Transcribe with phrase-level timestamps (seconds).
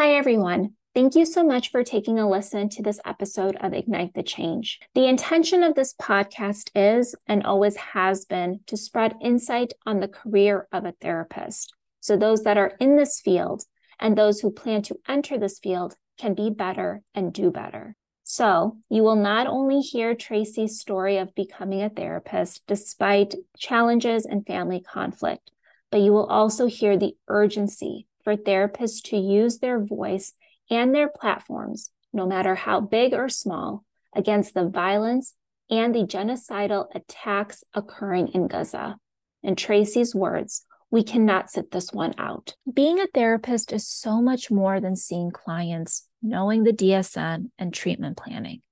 [0.00, 0.76] Hi, everyone.
[0.94, 4.80] Thank you so much for taking a listen to this episode of Ignite the Change.
[4.94, 10.08] The intention of this podcast is and always has been to spread insight on the
[10.08, 11.74] career of a therapist.
[12.00, 13.64] So, those that are in this field
[13.98, 17.94] and those who plan to enter this field can be better and do better.
[18.24, 24.46] So, you will not only hear Tracy's story of becoming a therapist despite challenges and
[24.46, 25.50] family conflict,
[25.90, 30.32] but you will also hear the urgency for therapists to use their voice
[30.70, 33.84] and their platforms, no matter how big or small,
[34.14, 35.34] against the violence
[35.70, 38.96] and the genocidal attacks occurring in Gaza.
[39.42, 42.54] In Tracy's words, we cannot sit this one out.
[42.72, 48.16] Being a therapist is so much more than seeing clients, knowing the DSM, and treatment
[48.16, 48.62] planning.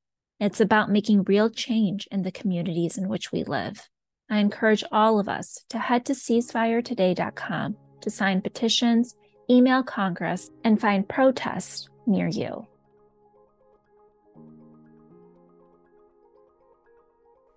[0.41, 3.89] It's about making real change in the communities in which we live.
[4.31, 9.17] I encourage all of us to head to ceasefiretoday.com to sign petitions
[9.51, 12.67] email Congress, and find protests near you.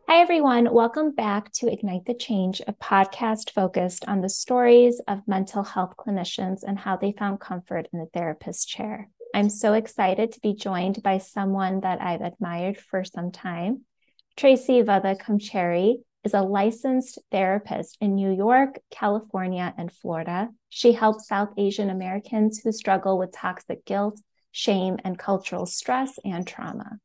[0.07, 0.73] Hi, everyone.
[0.73, 5.95] Welcome back to Ignite the Change, a podcast focused on the stories of mental health
[5.97, 9.09] clinicians and how they found comfort in the therapist chair.
[9.33, 13.85] I'm so excited to be joined by someone that I've admired for some time.
[14.35, 20.49] Tracy Vada Comcheri is a licensed therapist in New York, California, and Florida.
[20.73, 26.47] She helps South Asian Americans who struggle with toxic guilt, shame, and cultural stress and
[26.47, 26.97] trauma.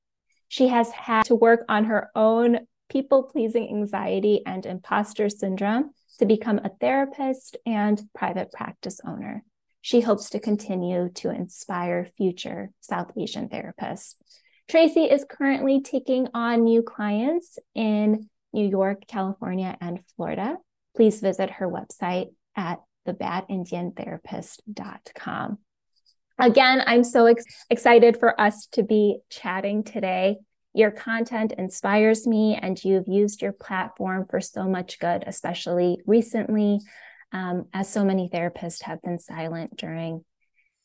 [0.46, 6.26] She has had to work on her own people pleasing anxiety and imposter syndrome to
[6.26, 9.42] become a therapist and private practice owner.
[9.82, 14.14] She hopes to continue to inspire future South Asian therapists.
[14.68, 20.56] Tracy is currently taking on new clients in New York, California, and Florida,
[20.94, 25.58] please visit her website at thebadindiantherapist.com.
[26.38, 30.36] Again, I'm so ex- excited for us to be chatting today.
[30.74, 36.80] Your content inspires me, and you've used your platform for so much good, especially recently,
[37.32, 40.26] um, as so many therapists have been silent during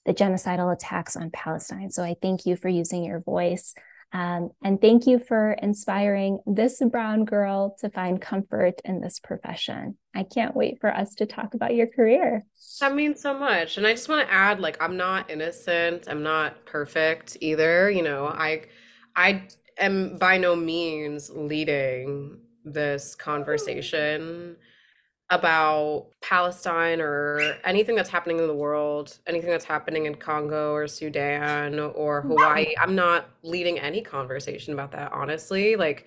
[0.05, 1.91] the genocidal attacks on Palestine.
[1.91, 3.73] So I thank you for using your voice
[4.13, 9.97] um, and thank you for inspiring this brown girl to find comfort in this profession.
[10.13, 12.43] I can't wait for us to talk about your career.
[12.81, 13.77] That means so much.
[13.77, 16.09] And I just want to add like I'm not innocent.
[16.09, 18.27] I'm not perfect either, you know.
[18.27, 18.63] I
[19.15, 19.43] I
[19.77, 24.57] am by no means leading this conversation
[25.31, 30.87] about Palestine or anything that's happening in the world, anything that's happening in Congo or
[30.87, 32.75] Sudan or Hawaii.
[32.79, 35.77] I'm not leading any conversation about that, honestly.
[35.77, 36.05] Like,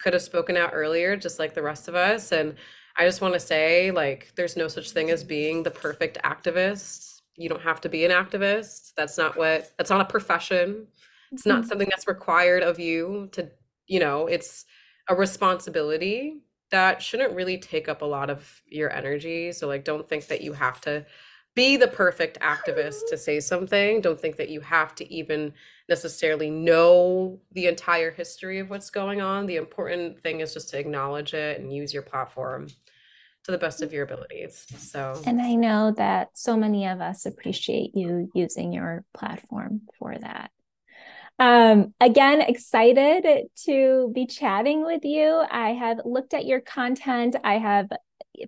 [0.00, 2.30] could have spoken out earlier, just like the rest of us.
[2.30, 2.54] And
[2.96, 7.20] I just want to say, like, there's no such thing as being the perfect activist.
[7.36, 8.92] You don't have to be an activist.
[8.96, 10.86] That's not what, that's not a profession.
[11.32, 11.68] It's not mm-hmm.
[11.68, 13.50] something that's required of you to,
[13.88, 14.64] you know, it's
[15.08, 19.52] a responsibility that shouldn't really take up a lot of your energy.
[19.52, 21.06] So like don't think that you have to
[21.54, 24.00] be the perfect activist to say something.
[24.00, 25.52] Don't think that you have to even
[25.88, 29.46] necessarily know the entire history of what's going on.
[29.46, 32.68] The important thing is just to acknowledge it and use your platform
[33.44, 34.66] to the best of your abilities.
[34.76, 40.16] So, and I know that so many of us appreciate you using your platform for
[40.16, 40.50] that.
[41.38, 45.44] Um, again, excited to be chatting with you.
[45.50, 47.36] I have looked at your content.
[47.44, 47.88] I have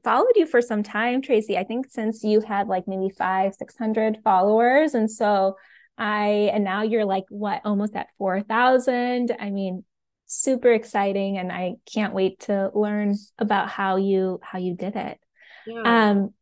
[0.03, 1.57] followed you for some time, Tracy.
[1.57, 4.95] I think since you had like maybe five, 600 followers.
[4.95, 5.57] And so
[5.99, 9.37] I, and now you're like, what, almost at 4,000.
[9.39, 9.85] I mean,
[10.27, 11.39] super exciting.
[11.39, 15.19] And I can't wait to learn about how you, how you did it.
[15.67, 16.11] Yeah.
[16.11, 16.35] Um,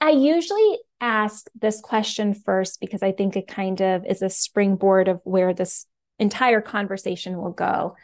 [0.00, 5.08] I usually ask this question first because I think it kind of is a springboard
[5.08, 5.86] of where this
[6.18, 7.96] entire conversation will go.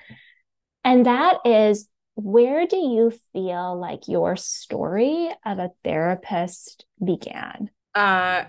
[0.85, 7.71] And that is where do you feel like your story of a therapist began?
[7.95, 8.45] Uh,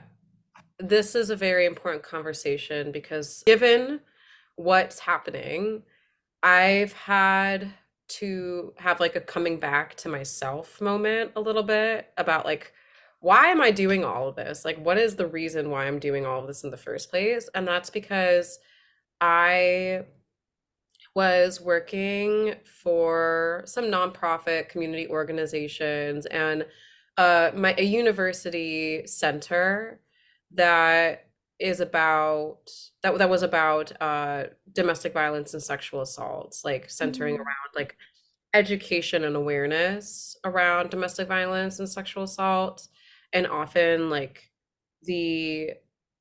[0.80, 4.02] this is a very important conversation because given
[4.56, 5.84] what's happening,
[6.42, 7.72] I've had
[8.10, 12.74] to have like a coming back to myself moment a little bit about like
[13.22, 14.66] why am I doing all of this?
[14.66, 17.50] Like what is the reason why I'm doing all of this in the first place?
[17.56, 18.60] And that's because
[19.24, 20.04] I
[21.16, 26.66] was working for some nonprofit community organizations and
[27.18, 30.02] uh, my a university center
[30.56, 32.70] that is about
[33.02, 37.44] that that was about uh, domestic violence and sexual assaults, like centering mm-hmm.
[37.44, 37.96] around like
[38.54, 42.90] education and awareness around domestic violence and sexual assault,
[43.32, 44.50] and often like
[45.04, 45.72] the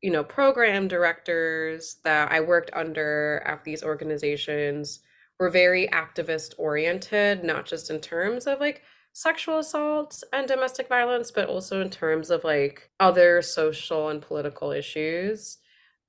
[0.02, 5.00] you know, program directors that I worked under at these organizations
[5.38, 8.82] were very activist oriented, not just in terms of like
[9.12, 14.72] sexual assault and domestic violence, but also in terms of like other social and political
[14.72, 15.58] issues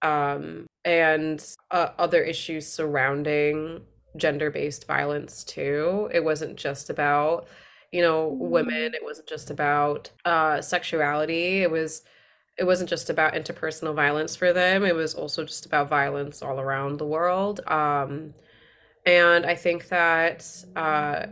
[0.02, 3.82] um, and uh, other issues surrounding
[4.18, 6.10] gender based violence too.
[6.12, 7.48] It wasn't just about,
[7.92, 8.96] you know, women, mm-hmm.
[8.96, 11.62] it wasn't just about uh, sexuality.
[11.62, 12.02] It was.
[12.58, 14.84] It wasn't just about interpersonal violence for them.
[14.84, 17.62] It was also just about violence all around the world.
[17.68, 18.36] Um,
[19.06, 20.46] and I think that
[20.76, 21.26] uh,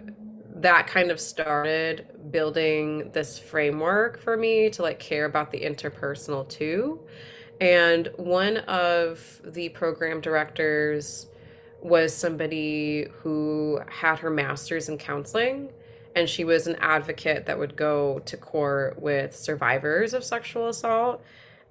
[0.56, 6.48] that kind of started building this framework for me to like care about the interpersonal
[6.48, 7.00] too.
[7.60, 11.28] And one of the program directors
[11.82, 15.70] was somebody who had her master's in counseling
[16.16, 21.24] and she was an advocate that would go to court with survivors of sexual assault.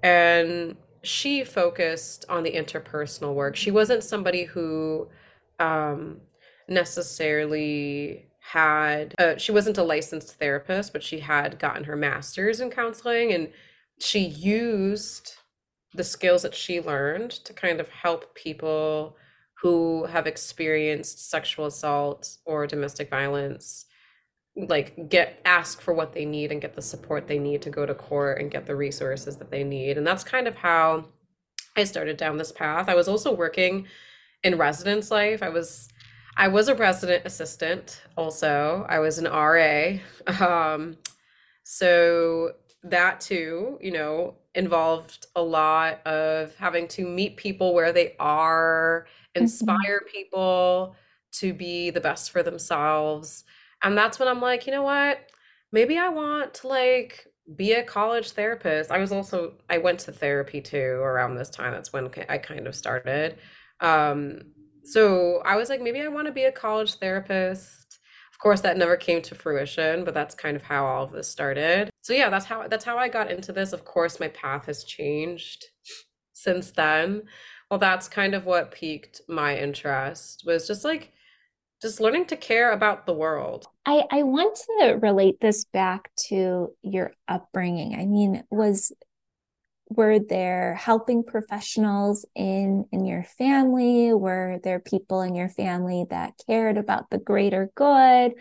[0.03, 3.55] And she focused on the interpersonal work.
[3.55, 5.07] She wasn't somebody who
[5.59, 6.21] um,
[6.67, 12.69] necessarily had uh, she wasn't a licensed therapist but she had gotten her master's in
[12.69, 13.33] counseling.
[13.33, 13.49] And
[13.99, 15.35] she used
[15.93, 19.15] the skills that she learned to kind of help people
[19.61, 23.85] who have experienced sexual assault or domestic violence
[24.55, 27.85] like get ask for what they need and get the support they need to go
[27.85, 31.05] to court and get the resources that they need and that's kind of how
[31.77, 33.87] i started down this path i was also working
[34.43, 35.87] in residence life i was
[36.37, 38.85] I was a resident assistant also.
[38.89, 39.97] I was an RA.
[40.39, 40.97] Um,
[41.63, 42.53] so
[42.83, 49.05] that too, you know, involved a lot of having to meet people where they are,
[49.35, 49.43] mm-hmm.
[49.43, 50.95] inspire people
[51.33, 53.43] to be the best for themselves.
[53.83, 55.19] And that's when I'm like, you know what?
[55.71, 58.91] Maybe I want to like be a college therapist.
[58.91, 61.71] I was also I went to therapy too around this time.
[61.73, 63.37] That's when I kind of started.
[63.79, 64.41] Um
[64.83, 67.99] so I was like, maybe I want to be a college therapist.
[68.31, 71.27] Of course, that never came to fruition, but that's kind of how all of this
[71.27, 71.91] started.
[72.01, 73.73] So yeah, that's how that's how I got into this.
[73.73, 75.63] Of course, my path has changed
[76.33, 77.23] since then.
[77.69, 81.11] Well, that's kind of what piqued my interest was just like
[81.81, 83.67] just learning to care about the world.
[83.85, 87.95] I, I want to relate this back to your upbringing.
[87.95, 88.91] I mean, was
[89.89, 96.33] were there helping professionals in in your family were there people in your family that
[96.47, 98.33] cared about the greater good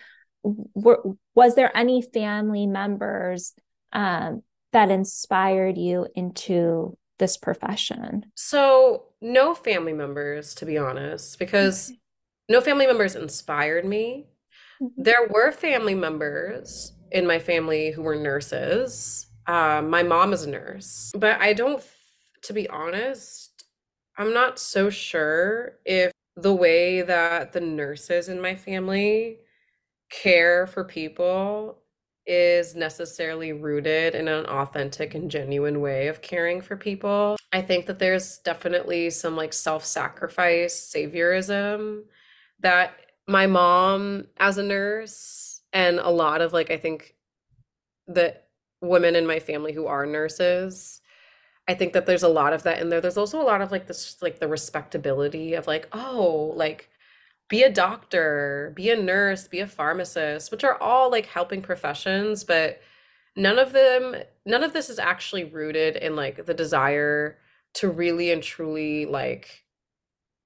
[0.42, 1.02] were,
[1.34, 3.52] was there any family members
[3.92, 11.90] um, that inspired you into this profession so no family members to be honest because
[11.90, 11.98] okay.
[12.48, 14.26] no family members inspired me.
[14.96, 20.50] There were family members in my family who were nurses uh, my mom is a
[20.50, 21.82] nurse, but I don't,
[22.42, 23.64] to be honest,
[24.16, 29.38] I'm not so sure if the way that the nurses in my family
[30.10, 31.78] care for people
[32.26, 37.36] is necessarily rooted in an authentic and genuine way of caring for people.
[37.52, 42.02] I think that there's definitely some like self sacrifice, saviorism
[42.60, 42.92] that
[43.30, 47.14] my mom, as a nurse, and a lot of like, I think
[48.08, 48.48] that
[48.80, 51.00] women in my family who are nurses
[51.68, 53.00] i think that there's a lot of that in there.
[53.00, 56.88] There's also a lot of like this like the respectability of like oh like
[57.48, 62.44] be a doctor be a nurse be a pharmacist which are all like helping professions
[62.44, 62.80] but
[63.36, 64.16] none of them
[64.46, 67.38] none of this is actually rooted in like the desire
[67.74, 69.64] to really and truly like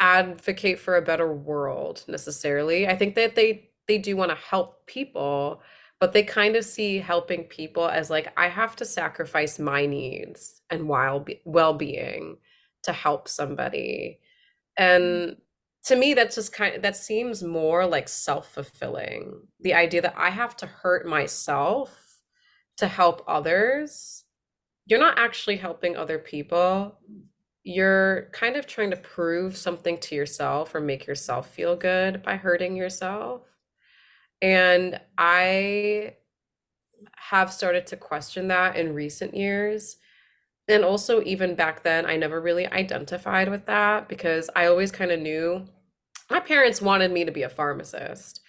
[0.04, 4.86] advocate for a better world necessarily i think that they they do want to help
[4.86, 5.62] people
[6.00, 10.60] but they kind of see helping people as like I have to sacrifice my needs
[10.68, 12.36] and while well-being
[12.82, 14.20] to help somebody.
[14.76, 15.36] And mm.
[15.84, 19.46] to me that's just kind of that seems more like self-fulfilling.
[19.60, 22.18] The idea that I have to hurt myself
[22.76, 24.24] to help others.
[24.86, 26.98] You're not actually helping other people.
[27.64, 32.36] You're kind of trying to prove something to yourself or make yourself feel good by
[32.36, 33.42] hurting yourself.
[34.42, 36.14] And I
[37.16, 39.96] have started to question that in recent years.
[40.68, 45.10] And also, even back then, I never really identified with that because I always kind
[45.10, 45.66] of knew
[46.30, 48.40] my parents wanted me to be a pharmacist.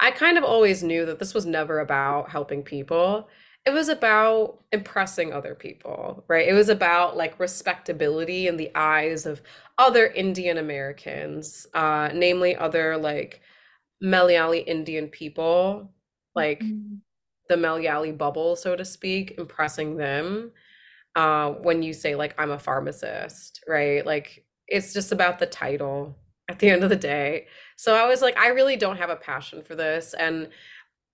[0.00, 3.28] I kind of always knew that this was never about helping people.
[3.66, 6.46] It was about impressing other people, right?
[6.46, 9.40] It was about like respectability in the eyes of
[9.78, 13.40] other Indian Americans, uh, namely other like
[14.02, 15.90] Malayali Indian people,
[16.34, 16.96] like mm-hmm.
[17.48, 20.52] the Malayali bubble, so to speak, impressing them.
[21.16, 24.04] uh, when you say like I'm a pharmacist, right?
[24.04, 26.16] Like it's just about the title
[26.50, 27.46] at the end of the day.
[27.76, 30.14] So I was like, I really don't have a passion for this.
[30.14, 30.48] And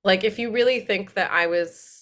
[0.04, 1.99] like, if you really think that I was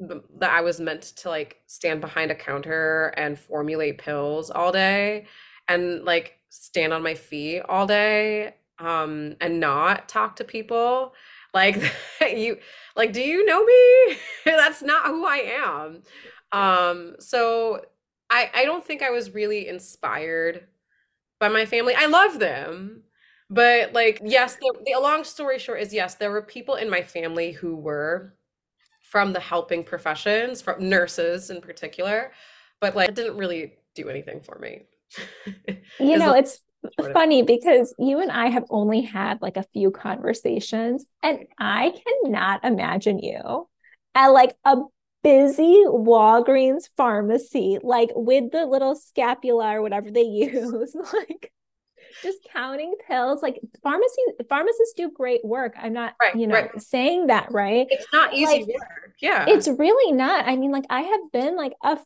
[0.00, 5.26] that I was meant to like stand behind a counter and formulate pills all day
[5.68, 11.14] and like stand on my feet all day um and not talk to people.
[11.52, 11.76] Like
[12.20, 12.58] you
[12.96, 14.16] like do you know me?
[14.44, 16.02] That's not who i am.
[16.52, 17.82] Um so
[18.30, 20.66] i i don't think i was really inspired
[21.38, 21.94] by my family.
[21.96, 23.02] I love them
[23.50, 27.02] but like yes the, the long story short is yes there were people in my
[27.02, 28.32] family who were
[29.10, 32.32] from the helping professions from nurses in particular
[32.80, 34.82] but like it didn't really do anything for me.
[35.98, 36.60] You know it's
[37.12, 41.92] funny because you and I have only had like a few conversations, and I
[42.24, 43.68] cannot imagine you
[44.14, 44.76] at like a
[45.22, 51.52] busy Walgreens pharmacy, like with the little scapula or whatever they use, like
[52.22, 53.42] just counting pills.
[53.42, 55.74] Like pharmacy pharmacists do great work.
[55.76, 56.80] I'm not, right, you know, right.
[56.80, 57.86] saying that, right?
[57.90, 59.14] It's not easy like, work.
[59.20, 59.44] Yeah.
[59.48, 60.46] It's really not.
[60.46, 61.98] I mean, like I have been like a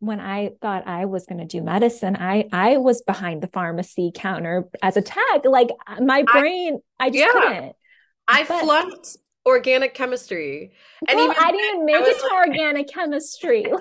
[0.00, 4.12] when I thought I was going to do medicine, I I was behind the pharmacy
[4.14, 5.44] counter as a tech.
[5.44, 7.32] Like uh, my brain, I, I just yeah.
[7.32, 7.76] couldn't.
[8.28, 10.72] I but, flunked organic chemistry,
[11.08, 13.64] and even I didn't make it to like, organic chemistry.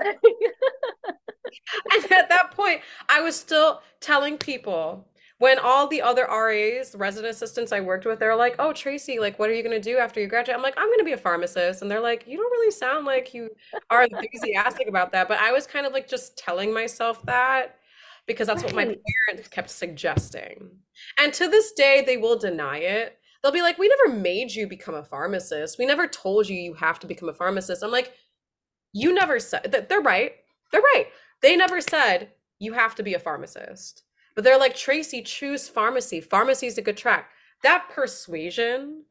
[1.93, 5.07] and at that point, I was still telling people
[5.39, 9.37] when all the other RAs, resident assistants I worked with, they're like, "Oh, Tracy, like,
[9.37, 11.81] what are you gonna do after you graduate?" I'm like, "I'm gonna be a pharmacist,"
[11.81, 13.49] and they're like, "You don't really sound like you
[13.89, 17.77] are enthusiastic about that." But I was kind of like just telling myself that
[18.25, 18.73] because that's right.
[18.73, 20.71] what my parents kept suggesting,
[21.19, 23.19] and to this day, they will deny it.
[23.43, 25.77] They'll be like, "We never made you become a pharmacist.
[25.77, 28.13] We never told you you have to become a pharmacist." I'm like,
[28.93, 30.35] "You never said that." They're right.
[30.71, 31.07] They're right.
[31.41, 34.03] They never said you have to be a pharmacist
[34.37, 36.21] but they're like, Tracy, choose pharmacy.
[36.21, 37.31] Pharmacy is a good track.
[37.63, 39.05] That persuasion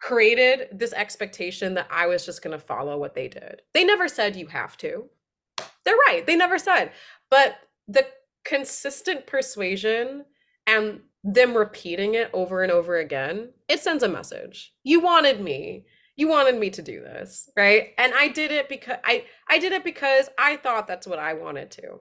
[0.00, 3.60] created this expectation that I was just going to follow what they did.
[3.74, 5.10] They never said you have to.
[5.84, 6.24] They're right.
[6.26, 6.92] They never said.
[7.28, 8.06] But the
[8.46, 10.24] consistent persuasion
[10.66, 14.72] and them repeating it over and over again, it sends a message.
[14.84, 15.84] You wanted me.
[16.16, 17.90] You wanted me to do this, right?
[17.98, 21.34] And I did it because I I did it because I thought that's what I
[21.34, 22.00] wanted to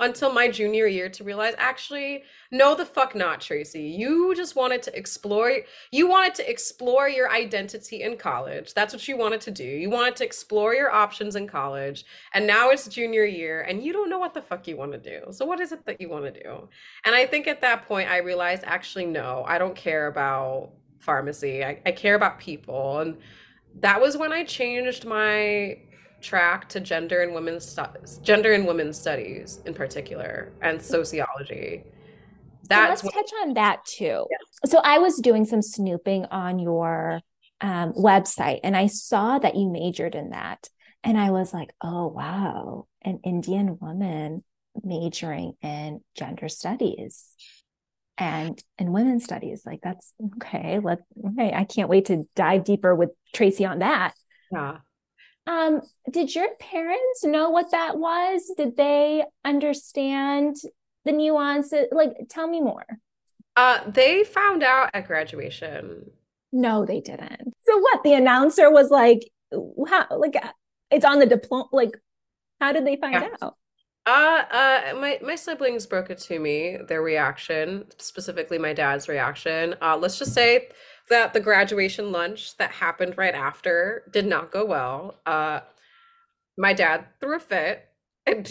[0.00, 3.82] until my junior year to realize actually no the fuck not tracy.
[3.82, 5.52] You just wanted to explore
[5.90, 8.74] you wanted to explore your identity in college.
[8.74, 9.64] That's what you wanted to do.
[9.64, 13.92] You wanted to explore your options in college and now it's junior year and you
[13.92, 15.32] don't know what the fuck you want to do.
[15.32, 16.68] So what is it that you want to do?
[17.04, 20.70] And i think at that point i realized actually no i don't care about
[21.04, 21.62] pharmacy.
[21.62, 23.00] I, I care about people.
[23.00, 23.18] And
[23.80, 25.78] that was when i changed my
[26.24, 31.84] track to gender and women's studies, gender and women's studies in particular, and sociology.
[32.68, 34.26] That's so let's what- touch on that too.
[34.30, 34.36] Yeah.
[34.70, 37.20] So I was doing some snooping on your
[37.60, 40.68] um, website, and I saw that you majored in that,
[41.02, 44.42] and I was like, "Oh wow, an Indian woman
[44.82, 47.34] majoring in gender studies."
[48.16, 52.94] and in women's studies like that's okay let okay i can't wait to dive deeper
[52.94, 54.14] with tracy on that
[54.52, 54.76] yeah
[55.46, 58.50] um, did your parents know what that was?
[58.56, 60.56] Did they understand
[61.04, 61.86] the nuances?
[61.92, 62.86] Like, tell me more.
[63.56, 66.10] Uh, they found out at graduation.
[66.52, 67.52] No, they didn't.
[67.62, 68.02] So what?
[68.02, 69.20] The announcer was like,
[69.88, 70.06] how?
[70.16, 70.34] Like,
[70.90, 71.68] it's on the diploma.
[71.72, 71.98] Like,
[72.60, 73.28] how did they find yeah.
[73.42, 73.56] out?
[74.06, 76.76] Uh, uh, my my siblings broke it to me.
[76.88, 79.74] Their reaction, specifically my dad's reaction.
[79.80, 80.68] Uh, let's just say
[81.10, 85.20] that the graduation lunch that happened right after did not go well.
[85.26, 85.60] Uh,
[86.56, 87.88] my dad threw a fit.
[88.26, 88.48] And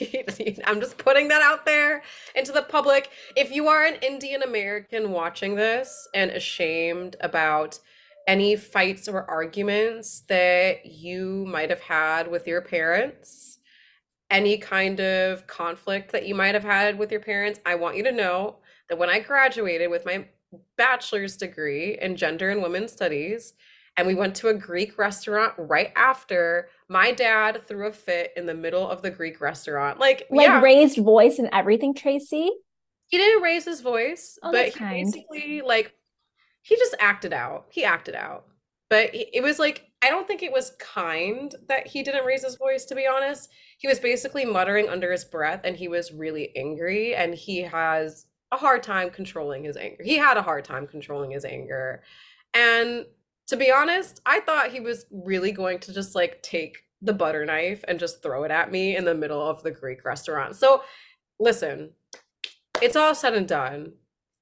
[0.66, 2.02] I'm just putting that out there
[2.36, 3.10] into the public.
[3.34, 7.80] If you are an Indian American watching this and ashamed about
[8.28, 13.58] any fights or arguments that you might have had with your parents,
[14.30, 18.04] any kind of conflict that you might have had with your parents, I want you
[18.04, 18.56] to know
[18.88, 20.26] that when I graduated with my
[20.76, 23.54] bachelor's degree in gender and women's studies
[23.96, 26.68] and we went to a Greek restaurant right after.
[26.88, 29.98] My dad threw a fit in the middle of the Greek restaurant.
[29.98, 30.60] Like like yeah.
[30.60, 32.50] raised voice and everything, Tracy?
[33.08, 35.12] He didn't raise his voice, oh, but he kind.
[35.12, 35.94] basically like
[36.62, 37.66] he just acted out.
[37.70, 38.46] He acted out.
[38.90, 42.56] But it was like I don't think it was kind that he didn't raise his
[42.56, 43.48] voice to be honest.
[43.78, 48.26] He was basically muttering under his breath and he was really angry and he has
[48.56, 50.02] hard time controlling his anger.
[50.02, 52.02] He had a hard time controlling his anger.
[52.54, 53.06] And
[53.48, 57.44] to be honest, I thought he was really going to just like take the butter
[57.44, 60.56] knife and just throw it at me in the middle of the Greek restaurant.
[60.56, 60.82] So
[61.38, 61.90] listen,
[62.82, 63.92] it's all said and done.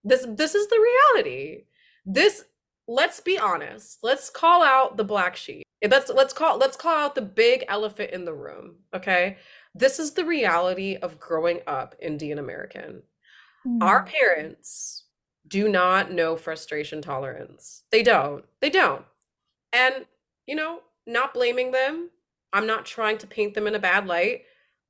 [0.05, 1.65] This this is the reality.
[2.05, 2.45] This
[2.87, 3.99] let's be honest.
[4.03, 5.65] Let's call out the black sheep.
[5.83, 8.77] Let's let's call let's call out the big elephant in the room.
[8.95, 9.39] Okay.
[9.75, 13.03] This is the reality of growing up Indian American.
[13.67, 13.83] Mm.
[13.83, 15.05] Our parents
[15.47, 17.83] do not know frustration tolerance.
[17.91, 18.45] They don't.
[18.61, 19.05] They don't.
[19.73, 20.07] And,
[20.47, 22.11] you know, not blaming them.
[22.53, 24.43] I'm not trying to paint them in a bad light.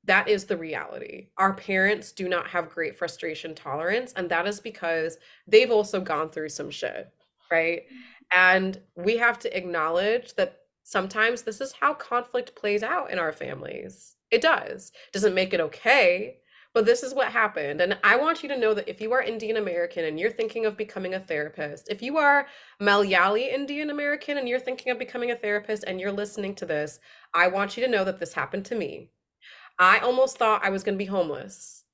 [0.05, 1.29] That is the reality.
[1.37, 4.13] Our parents do not have great frustration tolerance.
[4.15, 5.17] And that is because
[5.47, 7.11] they've also gone through some shit,
[7.51, 7.83] right?
[8.33, 13.31] And we have to acknowledge that sometimes this is how conflict plays out in our
[13.31, 14.15] families.
[14.31, 14.91] It does.
[15.11, 16.37] Doesn't make it okay,
[16.75, 17.79] but this is what happened.
[17.79, 20.65] And I want you to know that if you are Indian American and you're thinking
[20.65, 22.47] of becoming a therapist, if you are
[22.81, 26.99] Malayali Indian American and you're thinking of becoming a therapist and you're listening to this,
[27.33, 29.11] I want you to know that this happened to me.
[29.79, 31.85] I almost thought I was going to be homeless.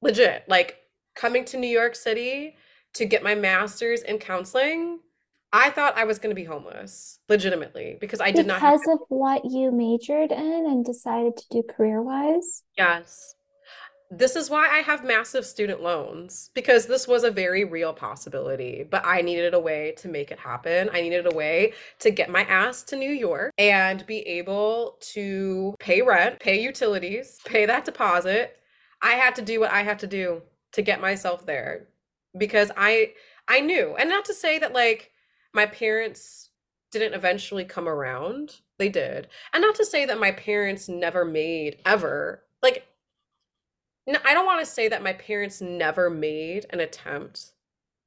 [0.00, 0.44] Legit.
[0.46, 0.76] Like
[1.16, 2.54] coming to New York City
[2.92, 5.00] to get my master's in counseling,
[5.52, 8.60] I thought I was going to be homeless, legitimately, because I did because not.
[8.60, 12.62] Because of what you majored in and decided to do career wise?
[12.78, 13.34] Yes
[14.10, 18.86] this is why I have massive student loans because this was a very real possibility,
[18.88, 20.90] but I needed a way to make it happen.
[20.92, 25.74] I needed a way to get my ass to New York and be able to
[25.80, 28.58] pay rent, pay utilities, pay that deposit.
[29.02, 30.42] I had to do what I had to do
[30.72, 31.88] to get myself there
[32.36, 33.12] because I
[33.48, 33.94] I knew.
[33.98, 35.12] And not to say that like
[35.52, 36.50] my parents
[36.90, 38.60] didn't eventually come around.
[38.78, 39.28] They did.
[39.52, 42.86] And not to say that my parents never made ever like
[44.06, 47.52] no, I don't want to say that my parents never made an attempt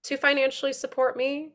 [0.03, 1.53] to financially support me.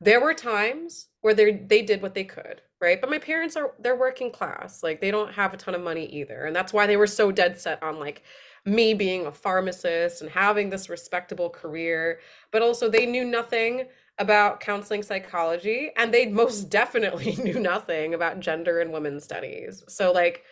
[0.00, 3.00] There were times where they they did what they could, right?
[3.00, 4.82] But my parents are they're working class.
[4.82, 6.44] Like they don't have a ton of money either.
[6.44, 8.22] And that's why they were so dead set on like
[8.66, 12.20] me being a pharmacist and having this respectable career,
[12.50, 13.86] but also they knew nothing
[14.18, 19.84] about counseling psychology and they most definitely knew nothing about gender and women's studies.
[19.88, 20.42] So like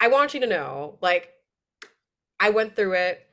[0.00, 1.30] I want you to know, like
[2.44, 3.26] I went through it.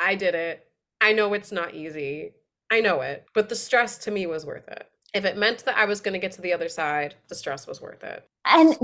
[0.00, 0.66] I did it.
[1.00, 2.32] I know it's not easy.
[2.68, 3.24] I know it.
[3.32, 4.90] But the stress to me was worth it.
[5.14, 7.68] If it meant that I was going to get to the other side, the stress
[7.68, 8.28] was worth it.
[8.44, 8.76] And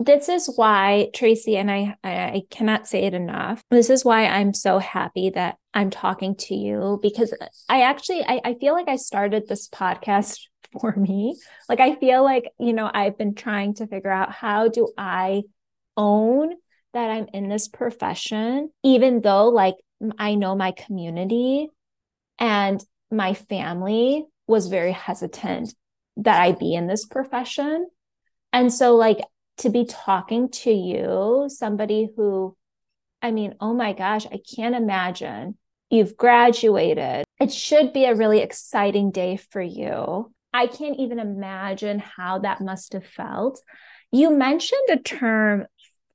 [0.00, 3.62] this is why Tracy and I I cannot say it enough.
[3.70, 7.32] This is why I'm so happy that I'm talking to you because
[7.68, 10.40] I actually I, I feel like I started this podcast
[10.80, 11.36] for me.
[11.68, 15.44] Like I feel like, you know, I've been trying to figure out how do I
[15.96, 16.56] own
[16.92, 19.76] that I'm in this profession, even though like
[20.18, 21.68] I know my community
[22.38, 25.74] and my family was very hesitant
[26.16, 27.88] that I be in this profession.
[28.52, 29.20] And so, like,
[29.58, 32.56] to be talking to you, somebody who,
[33.22, 35.56] I mean, oh my gosh, I can't imagine
[35.90, 37.24] you've graduated.
[37.38, 40.32] It should be a really exciting day for you.
[40.52, 43.60] I can't even imagine how that must have felt.
[44.10, 45.66] You mentioned a term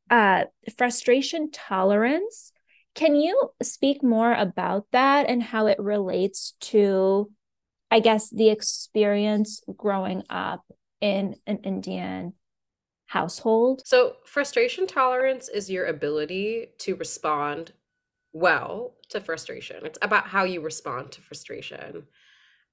[0.10, 0.46] uh,
[0.78, 2.52] frustration tolerance.
[2.94, 7.30] Can you speak more about that and how it relates to,
[7.92, 10.64] I guess, the experience growing up
[11.02, 12.34] in an Indian
[13.08, 13.82] household?
[13.86, 17.74] So, frustration tolerance is your ability to respond
[18.32, 19.86] well to frustration.
[19.86, 22.04] It's about how you respond to frustration.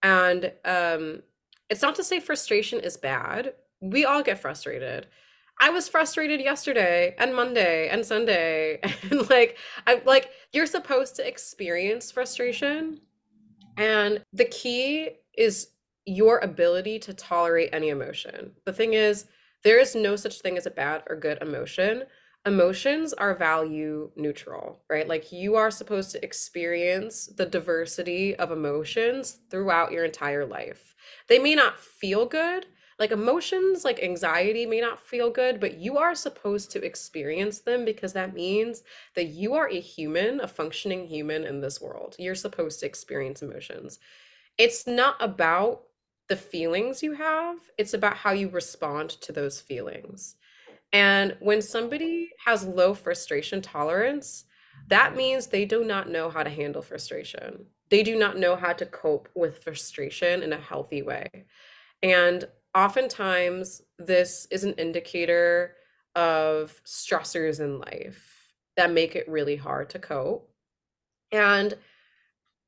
[0.03, 1.23] And um,
[1.71, 3.55] it's not to say frustration is bad.
[3.81, 5.07] We all get frustrated.
[5.63, 11.27] I was frustrated yesterday and Monday and Sunday and like I like you're supposed to
[11.27, 13.01] experience frustration
[13.77, 15.69] and the key is
[16.05, 18.51] your ability to tolerate any emotion.
[18.65, 19.27] The thing is
[19.63, 22.07] there is no such thing as a bad or good emotion.
[22.45, 25.07] Emotions are value neutral, right?
[25.07, 30.97] Like you are supposed to experience the diversity of emotions throughout your entire life.
[31.29, 32.67] They may not feel good,
[33.03, 37.85] like emotions like anxiety may not feel good but you are supposed to experience them
[37.85, 38.85] because that means
[39.17, 42.15] that you are a human a functioning human in this world.
[42.17, 43.99] You're supposed to experience emotions.
[44.57, 45.83] It's not about
[46.29, 50.37] the feelings you have it's about how you respond to those feelings.
[50.93, 54.45] And when somebody has low frustration tolerance
[54.87, 57.67] that means they do not know how to handle frustration.
[57.91, 61.47] They do not know how to cope with frustration in a healthy way.
[62.03, 65.75] And oftentimes this is an indicator
[66.15, 70.51] of stressors in life that make it really hard to cope.
[71.31, 71.77] And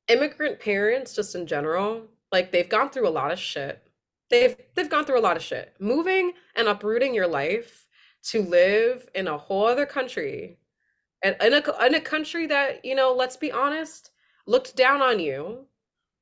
[0.07, 3.81] immigrant parents just in general, like they've gone through a lot of shit.
[4.29, 5.75] They've they've gone through a lot of shit.
[5.79, 7.87] Moving and uprooting your life
[8.23, 10.57] to live in a whole other country
[11.23, 14.11] and in a, in a country that, you know, let's be honest,
[14.45, 15.65] looked down on you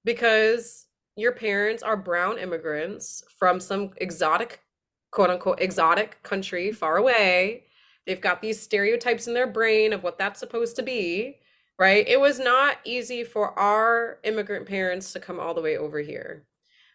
[0.06, 4.62] because your parents are brown immigrants from some exotic,
[5.12, 6.78] quote unquote, exotic country mm-hmm.
[6.78, 7.66] far away.
[8.06, 11.38] They've got these stereotypes in their brain of what that's supposed to be,
[11.80, 12.08] right?
[12.08, 16.46] It was not easy for our immigrant parents to come all the way over here.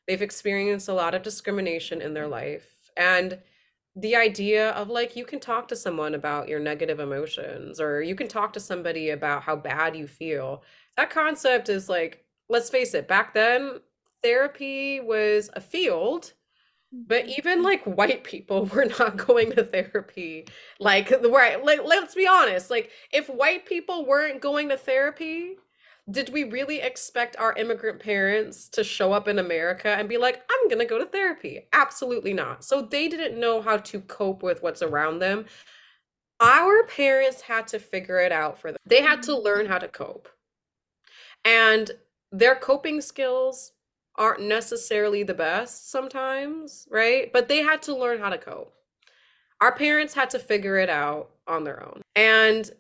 [0.07, 2.33] They've experienced a lot of discrimination in their mm-hmm.
[2.33, 2.91] life.
[2.97, 3.39] And
[3.97, 8.15] the idea of like you can talk to someone about your negative emotions or you
[8.15, 10.63] can talk to somebody about how bad you feel.
[10.97, 13.81] That concept is like, let's face it, back then
[14.23, 16.33] therapy was a field
[16.91, 17.35] but mm-hmm.
[17.39, 20.47] even like white people were not going to therapy.
[20.81, 25.57] Like the right like let's be honest like if white people weren't going to therapy
[26.11, 30.43] did we really expect our immigrant parents to show up in america and be like
[30.51, 31.69] i'm going to go to therapy?
[31.73, 32.65] Absolutely not.
[32.65, 35.45] So they didn't know how to cope with what's around them.
[36.41, 38.79] Our parents had to figure it out for them.
[38.87, 40.29] They had to learn how to cope.
[41.45, 41.91] And
[42.31, 43.73] their coping skills
[44.19, 47.33] aren't necessarily the best sometimes, right?
[47.33, 48.75] But they had to learn how to cope.
[49.61, 52.03] Our parents had to figure it out on their own.
[52.17, 52.71] And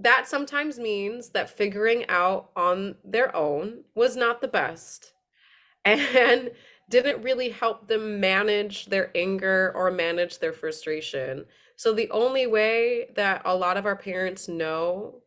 [0.00, 5.12] that sometimes means that figuring out on their own was not the best
[5.84, 6.50] and
[6.90, 11.44] didn't really help them manage their anger or manage their frustration.
[11.76, 15.22] So, the only way that a lot of our parents know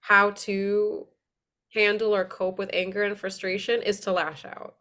[0.00, 1.06] how to
[1.72, 4.76] handle or cope with anger and frustration is to lash out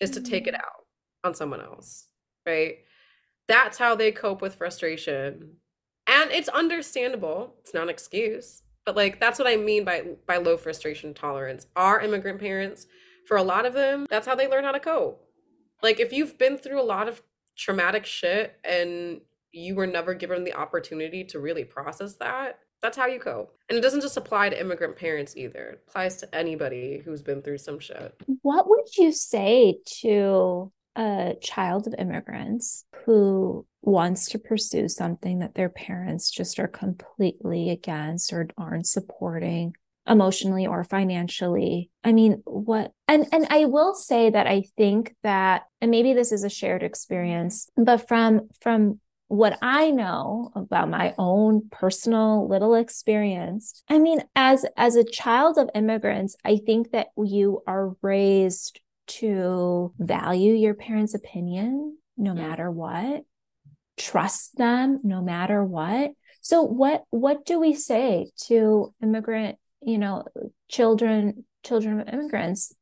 [0.00, 0.64] is to take it mm-hmm.
[0.64, 0.84] out
[1.24, 2.08] on someone else,
[2.46, 2.78] right?
[3.48, 5.56] That's how they cope with frustration.
[6.06, 7.54] And it's understandable.
[7.60, 11.66] It's not an excuse, but like that's what I mean by by low frustration tolerance.
[11.76, 12.86] Our immigrant parents,
[13.26, 15.24] for a lot of them, that's how they learn how to cope.
[15.82, 17.22] Like if you've been through a lot of
[17.56, 19.20] traumatic shit and
[19.52, 23.56] you were never given the opportunity to really process that, that's how you cope.
[23.68, 25.70] And it doesn't just apply to immigrant parents either.
[25.70, 28.14] It applies to anybody who's been through some shit.
[28.42, 35.54] What would you say to a child of immigrants who wants to pursue something that
[35.54, 39.74] their parents just are completely against or aren't supporting?
[40.06, 45.62] emotionally or financially i mean what and and i will say that i think that
[45.80, 48.98] and maybe this is a shared experience but from from
[49.32, 53.82] what I know about my own personal little experience.
[53.88, 59.94] I mean, as as a child of immigrants, I think that you are raised to
[59.98, 63.22] value your parents' opinion no matter what,
[63.96, 66.10] trust them no matter what.
[66.42, 70.24] So what what do we say to immigrant, you know,
[70.68, 72.74] children children of immigrants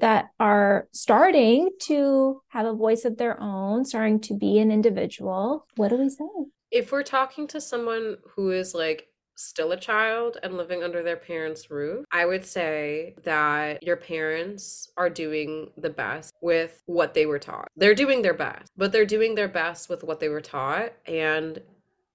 [0.00, 5.64] that are starting to have a voice of their own, starting to be an individual.
[5.76, 6.24] What do we say?
[6.70, 11.16] If we're talking to someone who is like still a child and living under their
[11.16, 17.26] parents' roof, I would say that your parents are doing the best with what they
[17.26, 17.68] were taught.
[17.76, 21.60] They're doing their best, but they're doing their best with what they were taught, and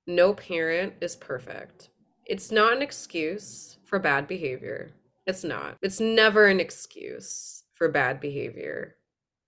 [0.08, 1.90] no parent is perfect.
[2.26, 4.92] It's not an excuse for bad behavior.
[5.28, 5.78] It's not.
[5.82, 8.96] It's never an excuse for bad behavior.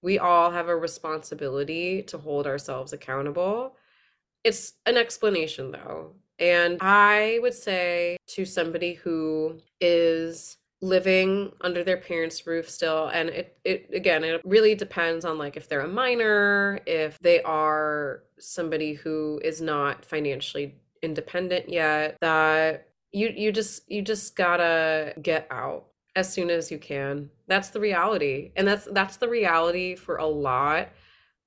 [0.02, 3.76] We all have a responsibility to hold ourselves accountable.
[4.44, 6.16] It's an explanation though.
[6.40, 13.30] And I would say to somebody who is living under their parents' roof still and
[13.30, 18.24] it it again it really depends on like if they're a minor, if they are
[18.40, 25.14] somebody who is not financially independent yet that you you just you just got to
[25.22, 27.30] get out as soon as you can.
[27.48, 28.52] That's the reality.
[28.56, 30.90] And that's that's the reality for a lot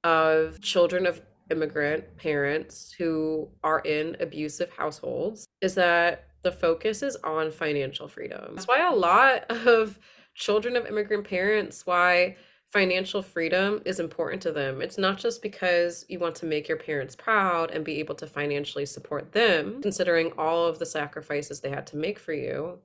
[0.04, 7.16] of children of immigrant parents who are in abusive households is that the focus is
[7.24, 8.54] on financial freedom.
[8.54, 9.98] That's why a lot of
[10.34, 12.36] children of immigrant parents why
[12.72, 14.82] financial freedom is important to them.
[14.82, 18.26] It's not just because you want to make your parents proud and be able to
[18.26, 22.80] financially support them, considering all of the sacrifices they had to make for you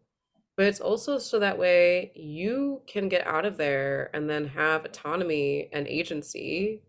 [0.62, 4.86] but it's also so that way you can get out of there and then have
[4.86, 6.84] autonomy and agency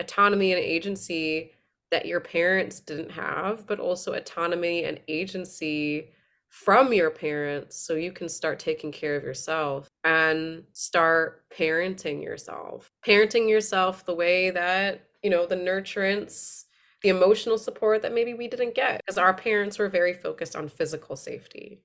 [0.00, 1.52] autonomy and agency
[1.92, 6.10] that your parents didn't have but also autonomy and agency
[6.48, 12.90] from your parents so you can start taking care of yourself and start parenting yourself.
[13.06, 16.64] Parenting yourself the way that you know the nurturance
[17.02, 20.68] the emotional support that maybe we didn't get because our parents were very focused on
[20.68, 21.80] physical safety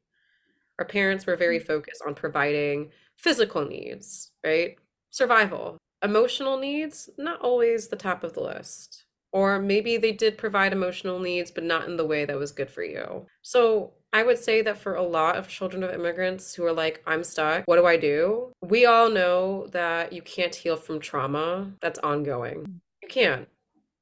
[0.79, 1.67] our parents were very mm.
[1.67, 4.77] focused on providing physical needs, right?
[5.11, 5.77] Survival.
[6.01, 9.03] Emotional needs, not always the top of the list.
[9.31, 12.71] Or maybe they did provide emotional needs, but not in the way that was good
[12.71, 13.27] for you.
[13.43, 17.03] So I would say that for a lot of children of immigrants who are like,
[17.05, 18.51] I'm stuck, what do I do?
[18.61, 22.79] We all know that you can't heal from trauma that's ongoing.
[23.03, 23.47] You can't,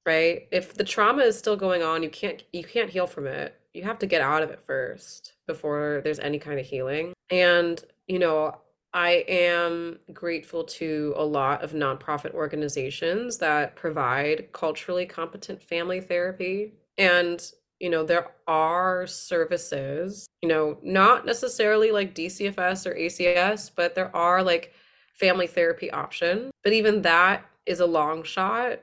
[0.05, 0.47] right?
[0.51, 3.59] If the trauma is still going on, you can't you can't heal from it.
[3.73, 7.13] You have to get out of it first before there's any kind of healing.
[7.31, 8.57] And, you know,
[8.93, 16.73] I am grateful to a lot of nonprofit organizations that provide culturally competent family therapy.
[16.97, 17.39] And,
[17.79, 24.15] you know, there are services, you know, not necessarily like DCFS or ACS, but there
[24.15, 24.73] are like
[25.13, 26.49] family therapy option.
[26.63, 28.79] But even that is a long shot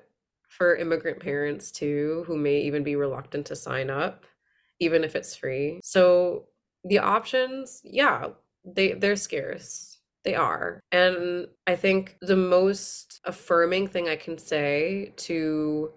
[0.49, 4.27] for immigrant parents too, who may even be reluctant to sign up,
[4.79, 5.81] even if it's free.
[5.83, 6.45] So
[6.85, 8.29] the options, yeah,
[8.65, 9.95] they they're scarce
[10.25, 10.81] they are.
[10.91, 15.93] And I think the most affirming thing I can say to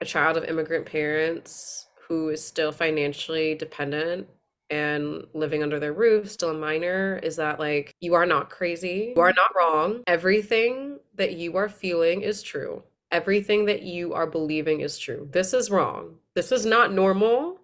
[0.00, 4.26] a child of immigrant parents who is still financially dependent
[4.70, 9.12] and living under their roof, still a minor, is that like you are not crazy.
[9.14, 10.02] You are not wrong.
[10.06, 12.82] Everything that you are feeling is true.
[13.12, 15.28] Everything that you are believing is true.
[15.32, 16.14] This is wrong.
[16.34, 17.59] This is not normal.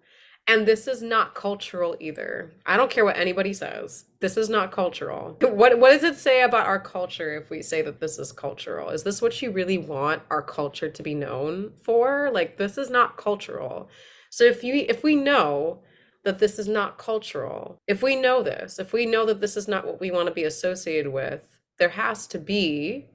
[0.49, 2.53] And this is not cultural either.
[2.65, 4.05] I don't care what anybody says.
[4.21, 5.37] This is not cultural.
[5.41, 8.89] What what does it say about our culture if we say that this is cultural?
[8.89, 12.31] Is this what you really want our culture to be known for?
[12.33, 13.89] Like this is not cultural.
[14.29, 15.79] So if you if we know
[16.23, 19.67] that this is not cultural, if we know this, if we know that this is
[19.67, 23.05] not what we want to be associated with, there has to be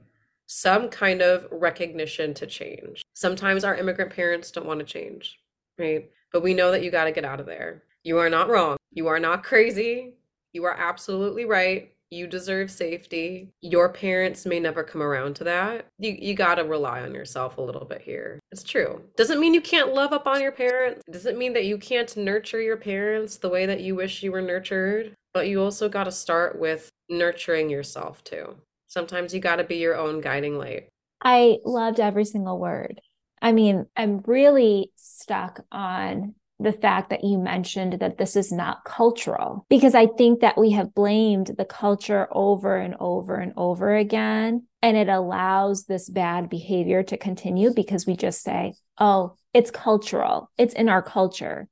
[0.45, 3.01] some kind of recognition to change.
[3.13, 5.39] Sometimes our immigrant parents don't want to change,
[5.79, 6.09] right?
[6.33, 7.83] But we know that you got to get out of there.
[8.03, 8.75] You are not wrong.
[8.91, 10.15] You are not crazy.
[10.51, 11.91] You are absolutely right.
[12.09, 13.49] You deserve safety.
[13.61, 15.87] Your parents may never come around to that.
[15.97, 18.39] You you got to rely on yourself a little bit here.
[18.51, 19.01] It's true.
[19.15, 21.01] Doesn't mean you can't love up on your parents.
[21.11, 24.41] Doesn't mean that you can't nurture your parents the way that you wish you were
[24.41, 25.15] nurtured.
[25.33, 28.57] But you also got to start with nurturing yourself too.
[28.87, 30.89] Sometimes you got to be your own guiding light.
[31.23, 33.01] I loved every single word.
[33.43, 38.85] I mean, I'm really stuck on the fact that you mentioned that this is not
[38.85, 43.93] cultural because I think that we have blamed the culture over and over and over
[43.93, 44.65] again.
[44.81, 50.49] And it allows this bad behavior to continue because we just say, oh, it's cultural,
[50.57, 51.67] it's in our culture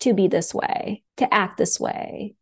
[0.00, 2.34] to be this way, to act this way,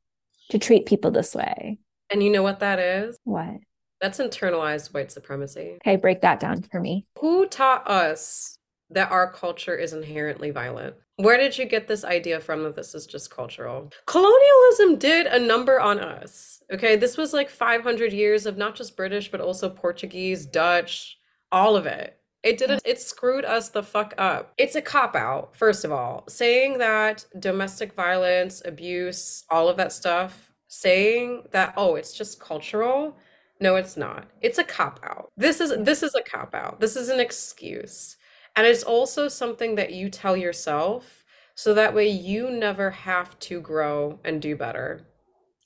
[0.51, 1.79] to treat people this way.
[2.09, 3.19] And you know what that is?
[3.25, 3.57] What?
[4.01, 5.77] That's internalized white supremacy.
[5.85, 7.07] Okay, break that down for me.
[7.19, 8.57] Who taught us
[8.91, 10.95] that our culture is inherently violent.
[11.17, 13.91] Where did you get this idea from that this is just cultural?
[14.07, 16.63] Colonialism did a number on us.
[16.73, 21.19] Okay, this was like 500 years of not just British, but also Portuguese, Dutch,
[21.53, 22.17] all of it.
[22.43, 24.55] It didn't, it screwed us the fuck up.
[24.57, 26.25] It's a cop out, first of all.
[26.29, 33.17] Saying that domestic violence, abuse, all of that stuff, saying that, oh, it's just cultural.
[33.61, 34.27] No, it's not.
[34.41, 35.31] It's a cop out.
[35.37, 36.81] This is this is a cop out.
[36.81, 38.17] This is an excuse.
[38.57, 43.61] And it's also something that you tell yourself so that way you never have to
[43.61, 45.03] grow and do better.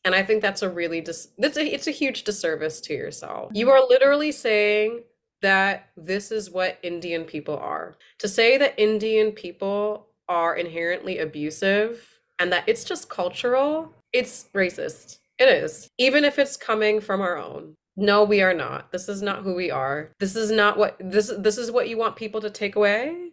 [0.05, 3.53] And I think that's a really dis- that's a, it's a huge disservice to yourself.
[3.55, 5.05] You are literally saying
[5.41, 7.97] that this is what Indian people are.
[8.19, 15.19] To say that Indian people are inherently abusive and that it's just cultural, it's racist.
[15.39, 15.91] It is.
[15.99, 17.75] Even if it's coming from our own.
[17.97, 18.91] No, we are not.
[18.91, 20.11] This is not who we are.
[20.19, 23.31] This is not what this this is what you want people to take away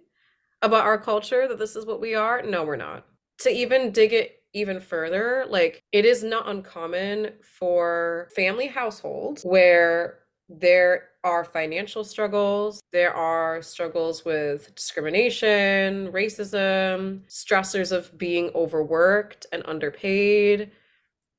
[0.62, 2.44] about our culture that this is what we are.
[2.44, 3.06] No, we're not.
[3.40, 10.20] To even dig it even further, like it is not uncommon for family households where
[10.50, 19.64] there are financial struggles, there are struggles with discrimination, racism, stressors of being overworked and
[19.66, 20.72] underpaid,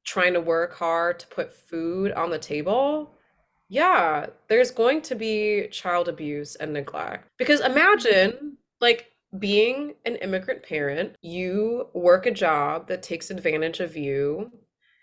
[0.04, 3.14] trying to work hard to put food on the table,
[3.68, 7.28] yeah, there's going to be child abuse and neglect.
[7.38, 13.96] Because imagine like being an immigrant parent, you work a job that takes advantage of
[13.96, 14.50] you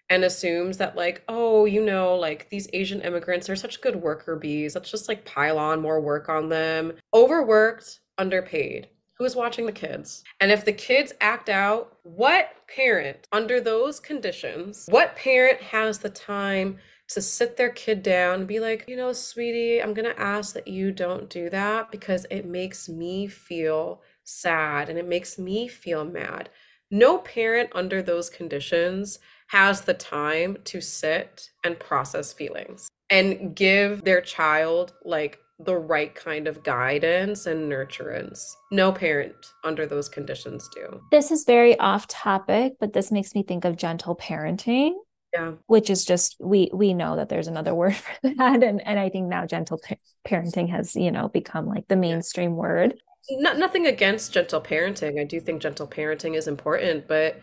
[0.09, 4.35] and assumes that like oh you know like these asian immigrants are such good worker
[4.35, 8.87] bees let's just like pile on more work on them overworked underpaid
[9.19, 10.23] who is watching the kids?
[10.39, 16.09] And if the kids act out, what parent, under those conditions, what parent has the
[16.09, 16.77] time
[17.09, 20.53] to sit their kid down and be like, you know, sweetie, I'm going to ask
[20.53, 25.67] that you don't do that because it makes me feel sad and it makes me
[25.67, 26.49] feel mad.
[26.89, 34.03] No parent under those conditions has the time to sit and process feelings and give
[34.03, 38.55] their child like the right kind of guidance and nurturance.
[38.71, 41.01] No parent under those conditions do.
[41.11, 44.93] This is very off topic, but this makes me think of gentle parenting.
[45.33, 45.53] Yeah.
[45.67, 49.09] Which is just we we know that there's another word for that and and I
[49.09, 49.95] think now gentle pa-
[50.25, 52.99] parenting has, you know, become like the mainstream word.
[53.31, 55.19] Not nothing against gentle parenting.
[55.19, 57.39] I do think gentle parenting is important, but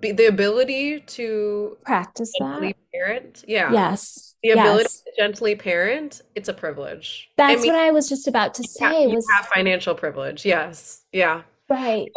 [0.00, 3.72] be, the ability to practice that parent, yeah.
[3.72, 4.34] Yes.
[4.42, 5.00] The ability yes.
[5.02, 7.30] to gently parent, it's a privilege.
[7.36, 9.06] That's I mean, what I was just about to say.
[9.06, 10.46] was have financial privilege.
[10.46, 11.02] Yes.
[11.12, 11.42] Yeah.
[11.68, 12.10] Right.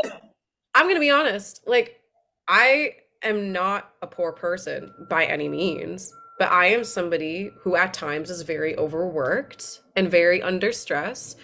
[0.74, 1.62] I'm gonna be honest.
[1.68, 2.00] Like,
[2.48, 7.94] I am not a poor person by any means, but I am somebody who at
[7.94, 11.36] times is very overworked and very under stress.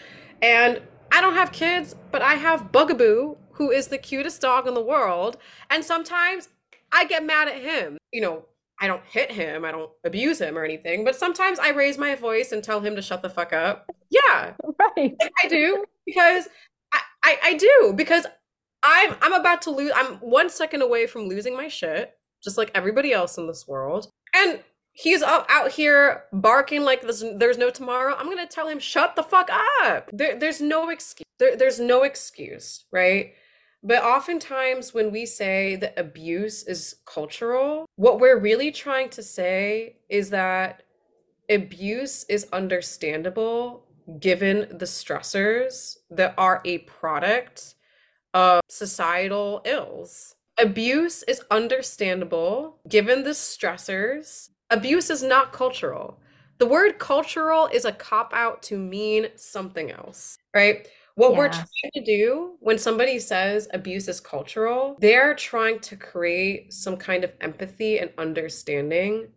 [0.42, 4.74] And I don't have kids, but I have Bugaboo, who is the cutest dog in
[4.74, 5.38] the world.
[5.70, 6.48] And sometimes
[6.92, 7.98] I get mad at him.
[8.12, 8.46] You know,
[8.82, 12.16] I don't hit him, I don't abuse him or anything, but sometimes I raise my
[12.16, 13.86] voice and tell him to shut the fuck up.
[14.10, 14.54] Yeah.
[14.96, 15.14] Right.
[15.44, 16.48] I do because
[16.94, 18.26] I, I, I do because
[18.82, 22.72] I'm I'm about to lose I'm one second away from losing my shit, just like
[22.74, 24.10] everybody else in this world.
[24.34, 24.62] And
[24.94, 28.16] he's out, out here barking like this, there's no tomorrow.
[28.18, 29.50] I'm gonna tell him, shut the fuck
[29.84, 30.10] up.
[30.14, 31.26] There, there's no excuse.
[31.40, 33.34] There, there's no excuse, right?
[33.82, 39.98] But oftentimes, when we say that abuse is cultural, what we're really trying to say
[40.10, 40.84] is that
[41.50, 43.86] abuse is understandable
[44.20, 47.76] given the stressors that are a product
[48.34, 50.36] of societal ills.
[50.58, 54.50] Abuse is understandable given the stressors.
[54.70, 56.20] Abuse is not cultural.
[56.58, 60.86] The word cultural is a cop out to mean something else, right?
[61.20, 66.72] What we're trying to do when somebody says abuse is cultural, they're trying to create
[66.72, 69.28] some kind of empathy and understanding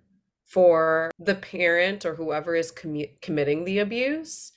[0.45, 4.53] for the parent or whoever is commu- committing the abuse.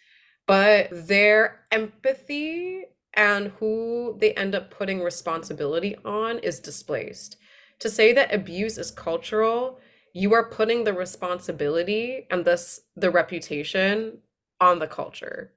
[0.45, 2.83] But their empathy
[3.15, 7.38] and who they end up putting responsibility on is displaced.
[7.79, 9.79] To say that abuse is cultural,
[10.13, 14.19] you are putting the responsibility and thus the reputation
[14.61, 15.55] on the culture.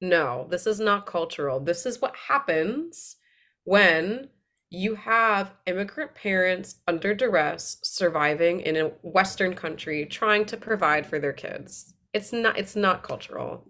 [0.00, 1.60] No, this is not cultural.
[1.60, 3.16] This is what happens
[3.64, 4.28] when
[4.70, 11.18] you have immigrant parents under duress surviving in a western country trying to provide for
[11.18, 11.94] their kids.
[12.14, 13.64] It's not it's not cultural.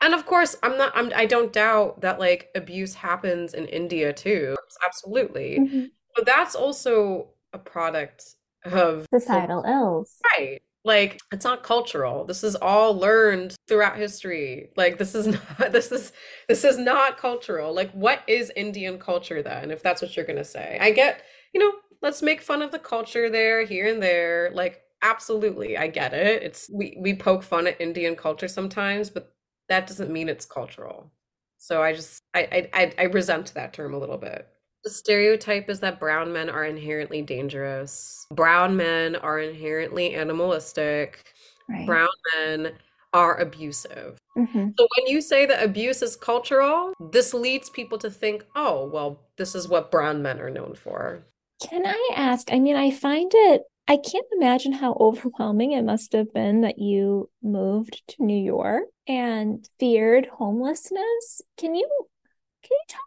[0.00, 4.12] And of course, I'm not I'm I don't doubt that like abuse happens in India
[4.12, 4.56] too.
[4.84, 5.58] Absolutely.
[5.60, 5.84] Mm-hmm.
[6.14, 8.24] But that's also a product
[8.64, 10.18] of societal ills.
[10.38, 12.24] Right like it's not cultural.
[12.24, 14.70] This is all learned throughout history.
[14.76, 15.26] Like this is
[15.58, 16.12] not this is
[16.48, 17.74] this is not cultural.
[17.74, 20.78] Like what is indian culture then if that's what you're going to say?
[20.80, 24.50] I get you know let's make fun of the culture there here and there.
[24.54, 26.42] Like absolutely i get it.
[26.42, 29.34] It's we we poke fun at indian culture sometimes but
[29.68, 31.12] that doesn't mean it's cultural.
[31.58, 34.48] So i just i i i resent that term a little bit
[34.84, 38.26] the stereotype is that brown men are inherently dangerous.
[38.30, 41.32] Brown men are inherently animalistic.
[41.68, 41.86] Right.
[41.86, 42.72] Brown men
[43.12, 44.18] are abusive.
[44.36, 44.68] Mm-hmm.
[44.78, 49.20] So when you say that abuse is cultural, this leads people to think, oh, well,
[49.36, 51.26] this is what brown men are known for.
[51.62, 52.52] Can I ask?
[52.52, 56.78] I mean, I find it, I can't imagine how overwhelming it must have been that
[56.78, 61.42] you moved to New York and feared homelessness.
[61.58, 62.11] Can you can you talk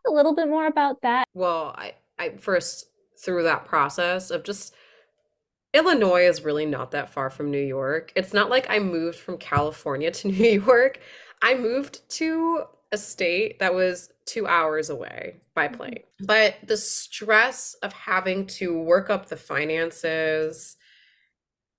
[0.08, 1.28] a little bit more about that?
[1.34, 2.88] Well, I, I first
[3.18, 4.74] through that process of just
[5.74, 8.14] Illinois is really not that far from New York.
[8.16, 11.00] It's not like I moved from California to New York.
[11.42, 15.78] I moved to a state that was two hours away by mm-hmm.
[15.78, 16.04] plane.
[16.22, 20.78] But the stress of having to work up the finances,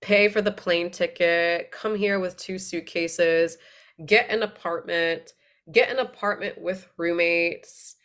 [0.01, 3.57] pay for the plane ticket, come here with two suitcases,
[4.05, 5.33] get an apartment,
[5.73, 7.96] get an apartment with roommates,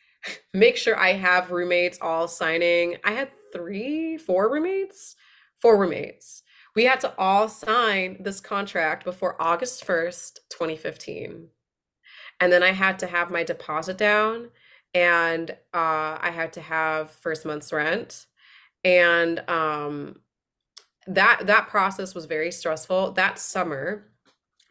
[0.53, 2.97] make sure I have roommates all signing.
[3.03, 5.15] I had three, four roommates,
[5.61, 6.43] four roommates.
[6.75, 11.49] We had to all sign this contract before August 1st, 2015.
[12.39, 14.49] And then I had to have my deposit down
[14.93, 18.25] and uh, I had to have first month's rent.
[18.83, 20.21] And um,
[21.07, 23.11] that that process was very stressful.
[23.13, 24.07] That summer,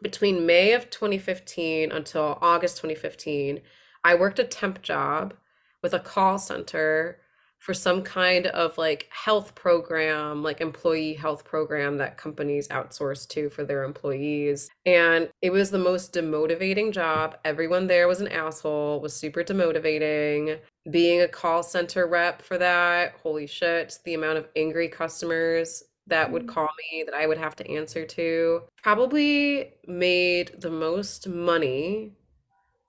[0.03, 3.61] between May of 2015 until August 2015,
[4.03, 5.35] I worked a temp job
[5.83, 7.19] with a call center
[7.59, 13.51] for some kind of like health program, like employee health program that companies outsource to
[13.51, 14.71] for their employees.
[14.87, 17.37] And it was the most demotivating job.
[17.45, 20.59] Everyone there was an asshole, was super demotivating.
[20.91, 26.33] Being a call center rep for that, holy shit, the amount of angry customers that
[26.33, 26.49] would Mm.
[26.49, 28.63] call me that I would have to answer to.
[28.83, 32.13] Probably made the most money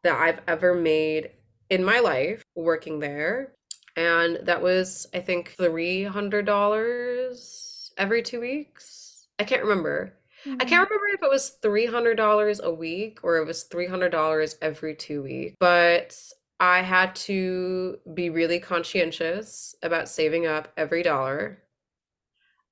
[0.04, 1.32] that I've ever made
[1.72, 3.54] in my life working there.
[3.96, 9.26] And that was, I think, $300 every two weeks.
[9.40, 10.14] I can't remember.
[10.46, 10.94] I can't mm-hmm.
[10.94, 16.18] remember if it was $300 a week or it was $300 every two weeks, but
[16.60, 21.60] I had to be really conscientious about saving up every dollar.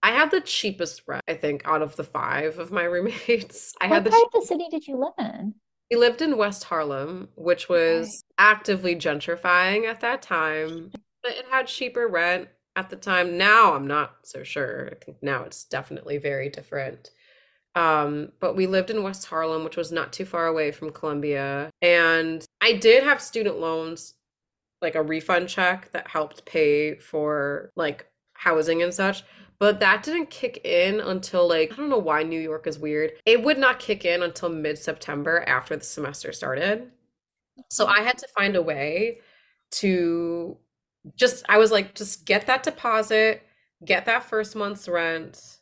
[0.02, 3.74] I had the cheapest rent, I think, out of the five of my roommates.
[3.82, 5.56] I What had the part of the city did you live in?
[5.90, 10.92] We lived in West Harlem, which was actively gentrifying at that time,
[11.24, 13.38] but it had cheaper rent at the time.
[13.38, 14.90] Now I'm not so sure.
[14.92, 17.12] I think now it's definitely very different.
[17.76, 21.70] Um, but we lived in West Harlem, which was not too far away from Columbia.
[21.82, 24.16] And I did have student loans,
[24.82, 29.24] like a refund check that helped pay for like housing and such.
[29.60, 33.12] But that didn't kick in until like, I don't know why New York is weird.
[33.26, 36.92] It would not kick in until mid-September after the semester started.
[37.70, 39.20] So I had to find a way
[39.72, 40.58] to
[41.18, 43.44] just, I was like, just get that deposit,
[43.84, 45.58] get that first month's rent,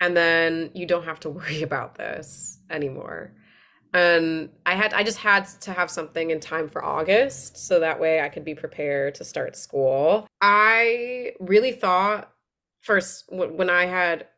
[0.00, 3.32] and then you don't have to worry about this anymore.
[3.94, 7.98] And I had, I just had to have something in time for August so that
[7.98, 10.26] way I could be prepared to start school.
[10.42, 12.30] I really thought
[12.86, 14.28] first when I had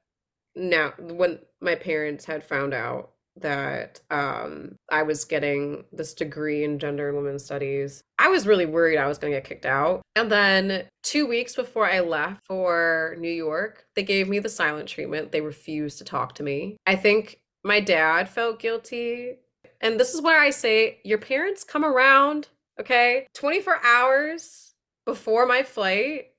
[0.56, 6.80] now when my parents had found out that um I was getting this degree in
[6.80, 10.02] gender and women's studies, I was really worried I was going to get kicked out.
[10.16, 14.88] And then 2 weeks before I left for New York, they gave me the silent
[14.88, 15.30] treatment.
[15.30, 16.76] They refused to talk to me.
[16.86, 19.34] I think my dad felt guilty.
[19.80, 22.48] And this is where I say your parents come around,
[22.80, 23.28] okay?
[23.34, 24.74] 24 hours
[25.04, 26.32] before my flight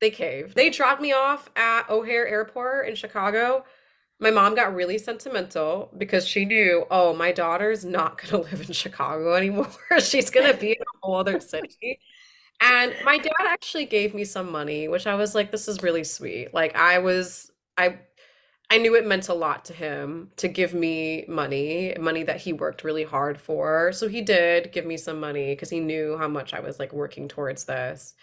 [0.00, 0.54] they caved.
[0.54, 3.64] They dropped me off at O'Hare Airport in Chicago.
[4.18, 8.66] My mom got really sentimental because she knew, oh, my daughter's not going to live
[8.66, 9.70] in Chicago anymore.
[10.00, 12.00] She's going to be in a whole other city.
[12.60, 16.04] And my dad actually gave me some money, which I was like, this is really
[16.04, 16.52] sweet.
[16.52, 18.00] Like I was, I,
[18.70, 22.52] I knew it meant a lot to him to give me money, money that he
[22.52, 23.92] worked really hard for.
[23.92, 26.92] So he did give me some money because he knew how much I was like
[26.92, 28.14] working towards this.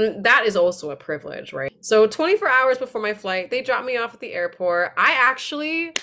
[0.00, 1.72] Mm, That is also a privilege, right?
[1.80, 4.92] So 24 hours before my flight, they dropped me off at the airport.
[4.96, 5.94] I actually,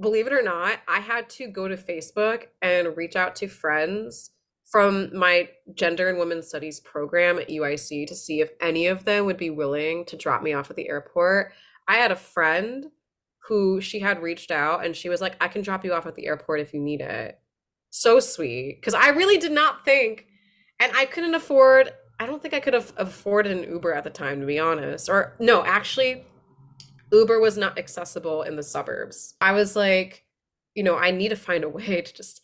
[0.00, 4.30] believe it or not, I had to go to Facebook and reach out to friends
[4.70, 9.26] from my gender and women's studies program at UIC to see if any of them
[9.26, 11.52] would be willing to drop me off at the airport.
[11.88, 12.86] I had a friend
[13.48, 16.14] who she had reached out and she was like, I can drop you off at
[16.14, 17.36] the airport if you need it.
[17.90, 18.76] So sweet.
[18.80, 20.26] Because I really did not think,
[20.78, 21.90] and I couldn't afford,
[22.20, 25.08] I don't think I could have afforded an Uber at the time, to be honest.
[25.08, 26.26] Or no, actually,
[27.10, 29.34] Uber was not accessible in the suburbs.
[29.40, 30.26] I was like,
[30.74, 32.42] you know, I need to find a way to just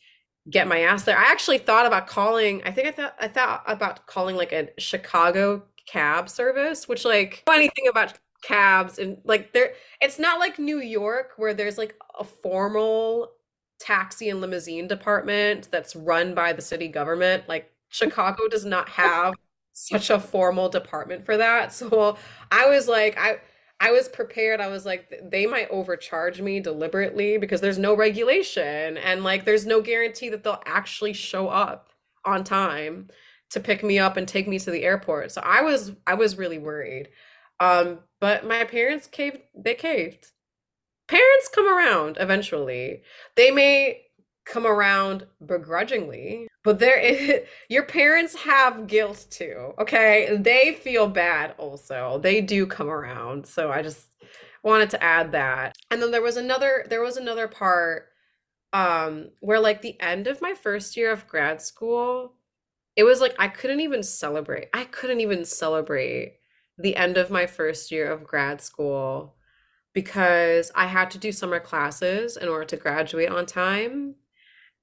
[0.49, 1.19] get my ass there.
[1.19, 4.69] I actually thought about calling, I think I thought I thought about calling like a
[4.79, 10.59] Chicago cab service, which like know anything about cabs and like there it's not like
[10.59, 13.33] New York where there's like a formal
[13.81, 17.45] taxi and limousine department that's run by the city government.
[17.47, 19.35] Like Chicago does not have
[19.77, 21.73] such a formal department for that.
[21.77, 22.17] So
[22.51, 23.41] I was like, I
[23.79, 24.61] I was prepared.
[24.61, 29.67] I was like, they might overcharge me deliberately because there's no regulation and like there's
[29.67, 31.91] no guarantee that they'll actually show up
[32.25, 33.09] on time
[33.51, 35.31] to pick me up and take me to the airport.
[35.33, 37.11] So I was I was really worried.
[37.61, 40.33] Um, but my parents caved, they caved.
[41.09, 43.03] Parents come around eventually.
[43.37, 44.07] They may
[44.47, 50.37] come around begrudgingly, but there is your parents have guilt too, okay?
[50.39, 52.19] They feel bad also.
[52.23, 53.47] They do come around.
[53.47, 54.09] So I just
[54.65, 55.75] wanted to add that.
[55.93, 58.09] And then there was another there was another part
[58.73, 62.35] um where like the end of my first year of grad school,
[62.97, 64.69] it was like I couldn't even celebrate.
[64.75, 66.39] I couldn't even celebrate
[66.79, 69.37] the end of my first year of grad school
[69.95, 74.17] because I had to do summer classes in order to graduate on time.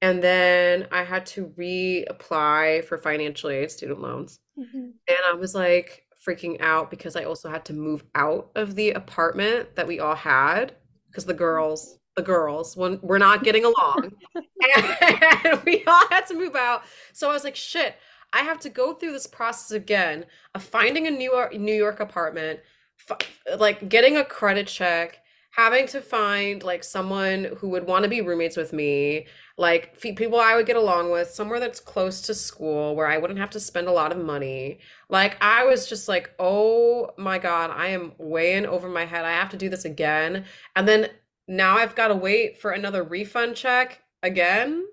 [0.02, 4.40] And then I had to reapply for financial aid student loans.
[4.58, 4.94] Mhm.
[5.08, 8.92] And I was like freaking out because I also had to move out of the
[8.92, 10.76] apartment that we all had
[11.10, 14.12] because the girls, the girls, when we're not getting along.
[14.76, 16.84] And we all had to move out.
[17.12, 17.96] So I was like, shit,
[18.32, 20.26] I have to go through this process again
[20.56, 22.62] of finding a New York New York apartment,
[23.10, 23.18] f
[23.60, 25.20] like getting a credit check,
[25.56, 30.40] having to find like someone who would want to be roommates with me, like people
[30.40, 33.60] I would get along with, somewhere that's close to school where I wouldn't have to
[33.60, 34.80] spend a lot of money.
[35.10, 39.26] Like I was just like, "Oh my God, I am way in over my head.
[39.26, 40.46] I have to do this again."
[40.76, 41.10] And then
[41.48, 44.86] now I've got to wait for another refund check again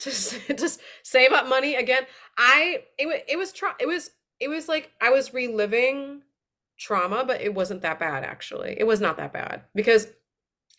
[0.00, 2.06] to just save up money again.
[2.36, 6.22] I it, it was it was it was like I was reliving
[6.82, 8.76] trauma, but it wasn't that bad actually.
[8.78, 10.08] It was not that bad because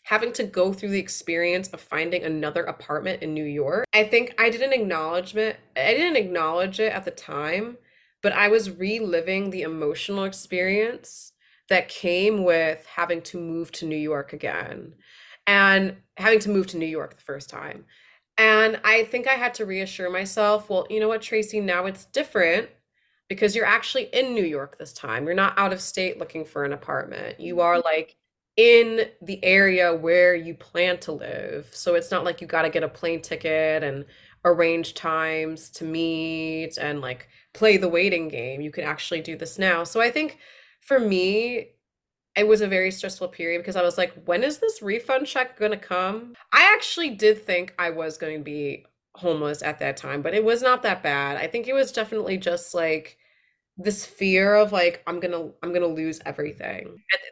[0.04, 4.36] having to go through the experience of finding another apartment in New York, I think
[4.38, 5.58] I didn't acknowledge it.
[5.78, 7.78] I didn't acknowledge it at the time,
[8.22, 11.32] but I was reliving the emotional experience
[11.70, 14.94] that came with having to move to New York again
[15.48, 17.86] and having to move to New York the first time.
[18.38, 22.06] And I think I had to reassure myself, well, you know what, Tracy, now it's
[22.06, 22.70] different
[23.30, 25.26] because you're actually in New York this time.
[25.26, 27.40] You're not out of state looking for an apartment.
[27.40, 27.86] You are mm-hmm.
[27.86, 28.16] like
[28.58, 31.70] in the area where you plan to live.
[31.72, 34.06] So it's not like you got to get a plane ticket and
[34.46, 38.62] arrange times to meet and like play the waiting game.
[38.62, 39.84] You can actually do this now.
[39.84, 40.38] So I think
[40.82, 41.70] for me,
[42.36, 45.58] it was a very stressful period because I was like, when is this refund check
[45.58, 46.34] going to come?
[46.52, 48.86] I actually did think I was going to be
[49.16, 51.38] homeless at that time, but it was not that bad.
[51.38, 53.18] I think it was definitely just like
[53.78, 56.88] this fear of like i'm gonna i'm gonna lose everything.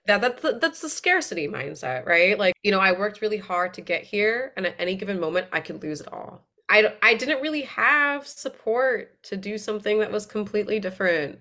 [0.07, 2.37] And that, that that's the scarcity mindset right?
[2.37, 5.47] Like you know i worked really hard to get here and at any given moment
[5.51, 6.47] i could lose it all.
[6.69, 11.39] I i didn't really have support to do something that was completely different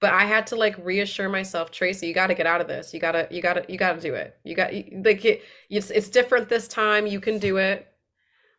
[0.00, 2.94] but i had to like reassure myself tracy you got to get out of this.
[2.94, 4.38] You got to you got to you got to do it.
[4.44, 7.06] You got like it, it's it's different this time.
[7.06, 7.88] You can do it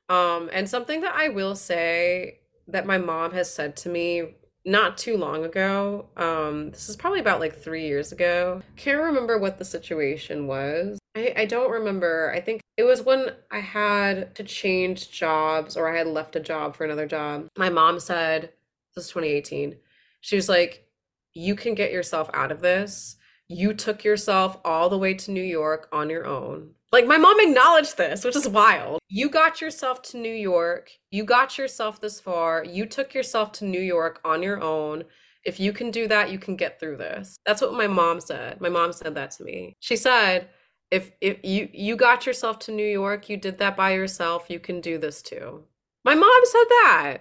[0.10, 4.36] um and something that i will say that my mom has said to me
[4.68, 6.10] not too long ago.
[6.18, 8.62] Um, this is probably about like three years ago.
[8.76, 10.99] Can't remember what the situation was.
[11.16, 12.32] I, I don't remember.
[12.36, 16.41] I think it was when I had to change jobs or I had left a
[16.41, 17.47] job for another job.
[17.58, 18.51] My mom said,
[18.93, 19.78] this is 2018.
[20.20, 20.86] She was like,
[21.34, 23.16] You can get yourself out of this.
[23.47, 26.72] You took yourself all the way to New York on your own.
[26.92, 29.00] Like my mom acknowledged this, which is wild.
[29.10, 30.90] You got yourself to New York.
[31.12, 32.64] You got yourself this far.
[32.64, 35.04] You took yourself to New York on your own.
[35.44, 37.38] If you can do that, you can get through this.
[37.46, 38.62] That's what my mom said.
[38.62, 39.76] My mom said that to me.
[39.80, 40.50] She said,
[40.92, 44.60] if if you you got yourself to New York, you did that by yourself, you
[44.60, 45.64] can do this too.
[46.06, 47.18] My mom said that.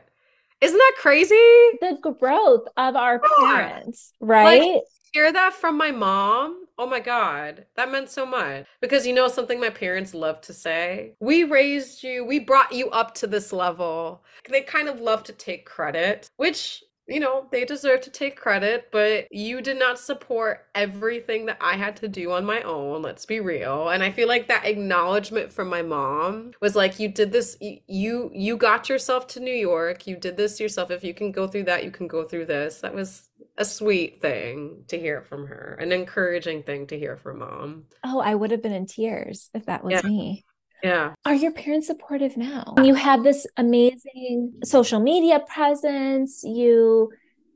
[0.60, 1.34] Isn't that crazy?
[1.34, 4.60] The growth of our parents, right?
[4.60, 4.82] Like,
[5.12, 8.66] hear that from my mom Oh my God, that meant so much.
[8.82, 11.14] Because you know something my parents love to say?
[11.20, 14.22] We raised you, we brought you up to this level.
[14.50, 18.88] They kind of love to take credit, which you know, they deserve to take credit,
[18.90, 23.02] but you did not support everything that I had to do on my own.
[23.02, 23.88] Let's be real.
[23.90, 28.30] And I feel like that acknowledgement from my mom was like, you did this, you,
[28.34, 30.06] you got yourself to New York.
[30.06, 30.90] You did this yourself.
[30.90, 32.80] If you can go through that, you can go through this.
[32.80, 33.28] That was
[33.58, 37.84] a sweet thing to hear from her, an encouraging thing to hear from mom.
[38.04, 40.02] Oh, I would have been in tears if that was yeah.
[40.02, 40.44] me.
[40.86, 41.14] Yeah.
[41.24, 42.74] Are your parents supportive now?
[42.80, 46.44] You have this amazing social media presence.
[46.44, 47.10] You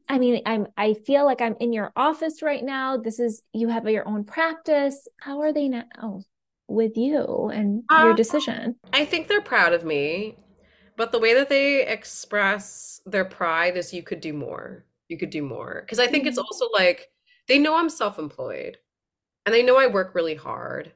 [0.08, 2.96] I mean, I'm I feel like I'm in your office right now.
[2.96, 5.06] This is you have your own practice.
[5.20, 6.22] How are they now
[6.66, 8.74] with you and um, your decision?
[8.92, 10.36] I think they're proud of me,
[10.96, 14.84] but the way that they express their pride is you could do more.
[15.06, 15.82] You could do more.
[15.82, 16.30] Because I think mm-hmm.
[16.30, 17.06] it's also like
[17.46, 18.78] they know I'm self-employed
[19.46, 20.92] and they know I work really hard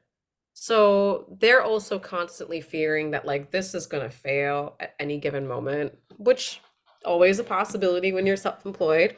[0.57, 5.45] so they're also constantly fearing that like this is going to fail at any given
[5.45, 6.61] moment, which
[7.03, 9.17] always a possibility when you're self-employed.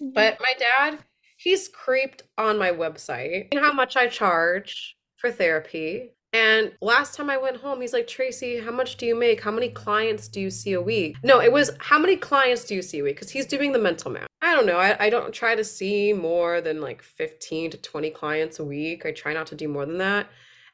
[0.00, 0.12] Mm-hmm.
[0.12, 0.98] But my dad,
[1.38, 6.10] he's creeped on my website and how much I charge for therapy.
[6.34, 9.42] And last time I went home, he's like, Tracy, how much do you make?
[9.42, 11.16] How many clients do you see a week?
[11.24, 13.16] No, it was how many clients do you see a week?
[13.16, 14.26] Because he's doing the mental math.
[14.42, 14.76] I don't know.
[14.76, 19.06] I, I don't try to see more than like 15 to 20 clients a week.
[19.06, 20.28] I try not to do more than that.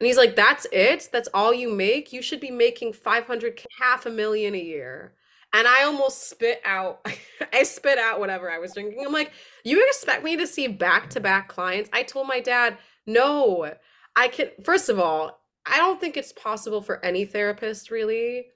[0.05, 1.09] And he's like, that's it?
[1.11, 2.13] That's all you make?
[2.13, 5.15] You should be making 500, half a million a year.
[5.55, 7.07] And I almost spit out,
[7.55, 9.03] I spit out whatever I was drinking.
[9.03, 9.33] I'm like,
[9.65, 11.89] you expect me to see back to back clients?
[11.95, 12.77] I told my dad,
[13.07, 13.73] no,
[14.15, 18.49] I can, first of all, I don't think it's possible for any therapist really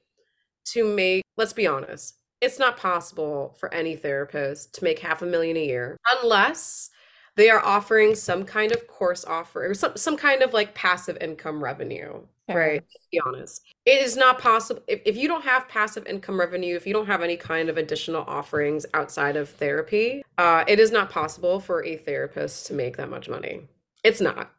[0.73, 5.27] to make, let's be honest, it's not possible for any therapist to make half a
[5.27, 6.91] million a year unless
[7.39, 11.17] they are offering some kind of course offer or some, some kind of like passive
[11.21, 12.21] income revenue
[12.51, 12.83] right?
[12.91, 13.63] To be honest.
[13.85, 17.07] It is not possible if, if you don't have passive income revenue if you don't
[17.07, 21.85] have any kind of additional offerings outside of therapy uh, it is not possible for
[21.85, 23.63] a therapist to make that much money.
[24.03, 24.51] It's not.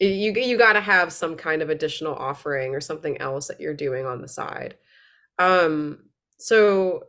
[0.00, 3.74] You you got to have some kind of additional offering or something else that you're
[3.74, 4.76] doing on the side.
[5.38, 5.98] Um
[6.38, 7.04] so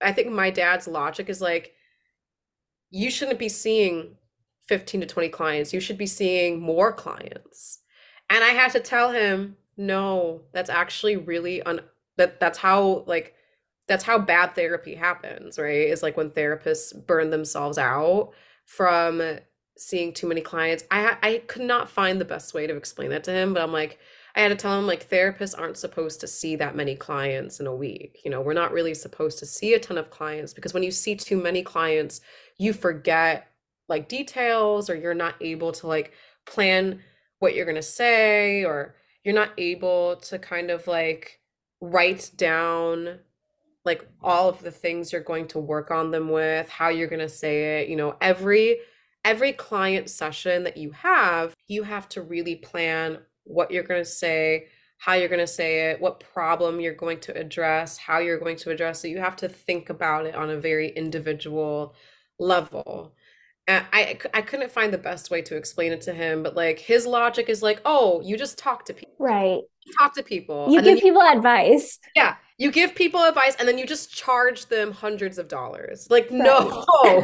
[0.00, 1.74] i think my dad's logic is like
[2.90, 4.16] you shouldn't be seeing
[4.70, 7.80] 15 to 20 clients you should be seeing more clients
[8.30, 11.80] and i had to tell him no that's actually really un
[12.16, 13.34] that that's how like
[13.88, 18.30] that's how bad therapy happens right is like when therapists burn themselves out
[18.64, 19.20] from
[19.80, 20.84] seeing too many clients.
[20.90, 23.72] I I could not find the best way to explain that to him, but I'm
[23.72, 23.98] like
[24.36, 27.66] I had to tell him like therapists aren't supposed to see that many clients in
[27.66, 28.20] a week.
[28.24, 30.90] You know, we're not really supposed to see a ton of clients because when you
[30.90, 32.20] see too many clients,
[32.58, 33.49] you forget
[33.90, 36.12] like details or you're not able to like
[36.46, 37.00] plan
[37.40, 41.40] what you're going to say or you're not able to kind of like
[41.82, 43.18] write down
[43.84, 47.18] like all of the things you're going to work on them with, how you're going
[47.20, 48.78] to say it, you know, every
[49.24, 54.10] every client session that you have, you have to really plan what you're going to
[54.10, 54.66] say,
[54.96, 58.56] how you're going to say it, what problem you're going to address, how you're going
[58.56, 59.08] to address it.
[59.08, 61.94] You have to think about it on a very individual
[62.38, 63.14] level.
[63.70, 66.78] And I I couldn't find the best way to explain it to him, but like
[66.78, 69.60] his logic is like, "Oh, you just talk to people." Right.
[69.84, 70.72] You talk to people.
[70.72, 71.98] You give people advice.
[72.16, 76.30] Yeah you give people advice and then you just charge them hundreds of dollars like
[76.30, 76.40] right.
[76.40, 76.84] no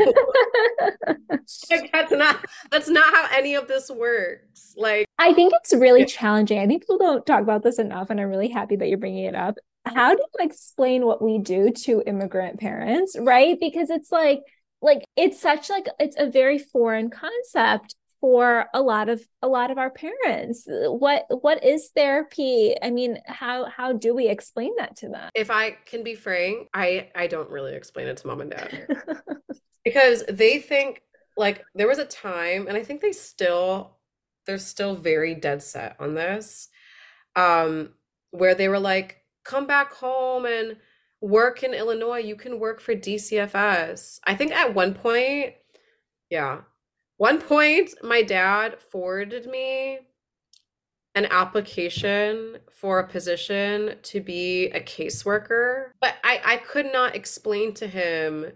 [1.70, 6.06] like, that's not that's not how any of this works like i think it's really
[6.06, 8.98] challenging i think people don't talk about this enough and i'm really happy that you're
[8.98, 13.90] bringing it up how do you explain what we do to immigrant parents right because
[13.90, 14.40] it's like
[14.86, 19.70] like it's such like it's a very foreign concept for a lot of a lot
[19.70, 20.64] of our parents.
[20.66, 22.74] What what is therapy?
[22.80, 25.28] I mean how how do we explain that to them?
[25.34, 28.86] If i can be frank i i don't really explain it to mom and dad.
[29.84, 31.02] Because they think
[31.36, 33.98] like there was a time and i think they still
[34.44, 36.68] they're still very dead set on this
[37.36, 37.90] um
[38.32, 40.76] where they were like come back home and
[41.26, 45.54] work in illinois you can work for dcfs i think at one point
[46.30, 46.60] yeah
[47.18, 50.00] one point, my dad forwarded me
[51.14, 57.72] an application for a position to be a caseworker, but I, I could not explain
[57.74, 58.52] to him.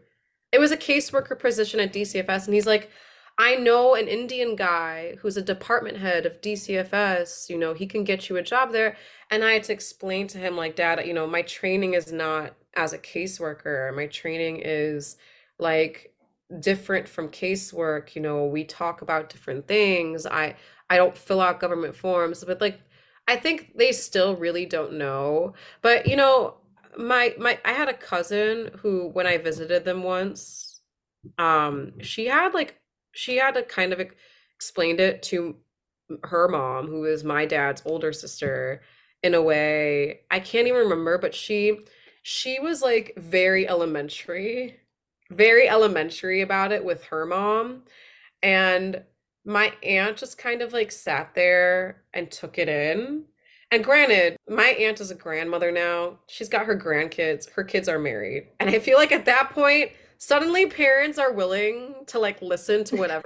[0.52, 2.90] It was a caseworker position at DCFS, and he's like,
[3.38, 8.04] I know an Indian guy who's a department head of DCFS, you know, he can
[8.04, 8.98] get you a job there.
[9.30, 12.54] And I had to explain to him, like, Dad, you know, my training is not
[12.76, 13.94] as a caseworker.
[13.94, 15.16] My training is
[15.58, 16.14] like
[16.58, 20.54] different from casework you know we talk about different things i
[20.88, 22.80] i don't fill out government forms but like
[23.28, 26.56] i think they still really don't know but you know
[26.98, 30.80] my my i had a cousin who when i visited them once
[31.38, 32.80] um she had like
[33.12, 34.00] she had to kind of
[34.56, 35.54] explained it to
[36.24, 38.82] her mom who is my dad's older sister
[39.22, 41.78] in a way i can't even remember but she
[42.22, 44.80] she was like very elementary
[45.30, 47.82] very elementary about it with her mom.
[48.42, 49.02] And
[49.44, 53.24] my aunt just kind of like sat there and took it in.
[53.72, 56.18] And granted, my aunt is a grandmother now.
[56.26, 57.48] She's got her grandkids.
[57.50, 58.48] Her kids are married.
[58.58, 62.96] And I feel like at that point, suddenly parents are willing to like listen to
[62.96, 63.24] whatever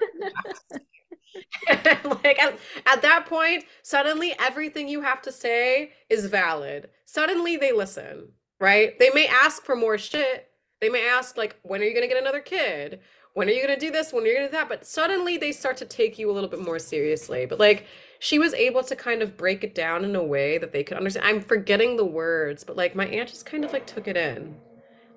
[1.68, 7.72] like at, at that point suddenly everything you have to say is valid suddenly they
[7.72, 8.28] listen
[8.60, 10.48] right they may ask for more shit
[10.80, 13.00] they may ask, like, when are you going to get another kid?
[13.32, 14.12] When are you going to do this?
[14.12, 14.68] When are you going to do that?
[14.68, 17.46] But suddenly they start to take you a little bit more seriously.
[17.46, 17.86] But like,
[18.18, 20.98] she was able to kind of break it down in a way that they could
[20.98, 21.26] understand.
[21.26, 24.60] I'm forgetting the words, but like, my aunt just kind of like took it in.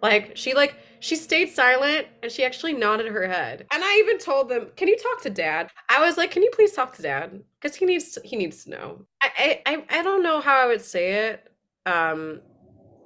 [0.01, 3.65] Like, she like, she stayed silent and she actually nodded her head.
[3.71, 6.51] And I even told them, "Can you talk to dad?" I was like, "Can you
[6.53, 9.05] please talk to dad?" Cuz he needs to, he needs to know.
[9.21, 11.51] I I I don't know how I would say it.
[11.85, 12.41] Um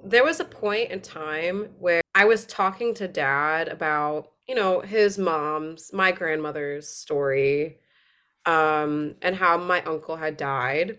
[0.04, 4.80] there was a point in time where I was talking to dad about, you know,
[4.80, 7.78] his mom's, my grandmother's story,
[8.44, 10.98] um, and how my uncle had died.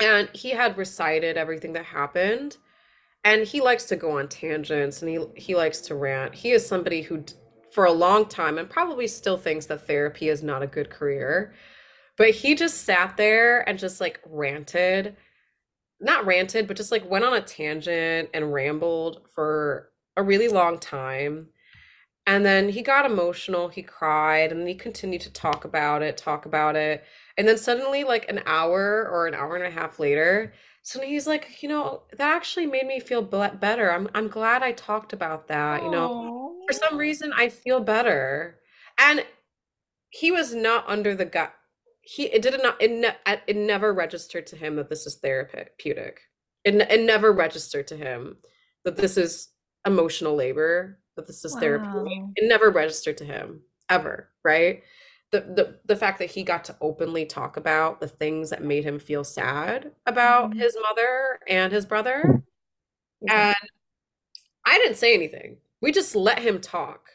[0.00, 2.56] And he had recited everything that happened.
[3.24, 6.34] And he likes to go on tangents and he he likes to rant.
[6.34, 7.24] He is somebody who
[7.72, 11.52] for a long time and probably still thinks that therapy is not a good career.
[12.16, 15.16] But he just sat there and just like ranted
[16.00, 20.78] not ranted, but just like went on a tangent and rambled for a really long
[20.78, 21.48] time.
[22.26, 26.18] And then he got emotional, he cried, and then he continued to talk about it,
[26.18, 27.04] talk about it.
[27.38, 31.26] And then suddenly, like an hour or an hour and a half later, suddenly he's
[31.26, 33.90] like, you know, that actually made me feel better.
[33.90, 35.80] I'm I'm glad I talked about that.
[35.80, 35.84] Aww.
[35.84, 38.58] You know, for some reason I feel better.
[38.98, 39.24] And
[40.10, 41.54] he was not under the gut
[42.08, 46.22] he it did not it, ne- it never registered to him that this is therapeutic.
[46.64, 48.38] It, it never registered to him
[48.84, 49.50] that this is
[49.86, 51.60] emotional labor, that this is wow.
[51.60, 52.24] therapy.
[52.36, 54.82] It never registered to him ever, right?
[55.32, 58.84] The, the the fact that he got to openly talk about the things that made
[58.84, 60.60] him feel sad about mm-hmm.
[60.60, 62.42] his mother and his brother.
[63.28, 63.56] And
[64.64, 65.58] I didn't say anything.
[65.82, 67.10] We just let him talk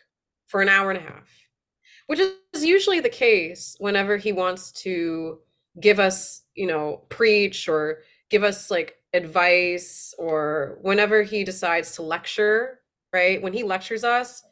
[0.45, 1.42] for an hour and a half,
[2.07, 5.39] which is usually the case whenever he wants to
[5.79, 7.99] give us, you know, preach or
[8.29, 12.79] give us like advice or whenever he decides to lecture,
[13.11, 13.41] right?
[13.41, 14.43] When he lectures us,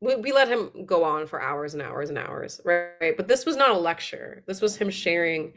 [0.00, 3.16] we, we let him go on for hours and hours and hours, right?
[3.16, 4.42] But this was not a lecture.
[4.46, 5.52] This was him sharing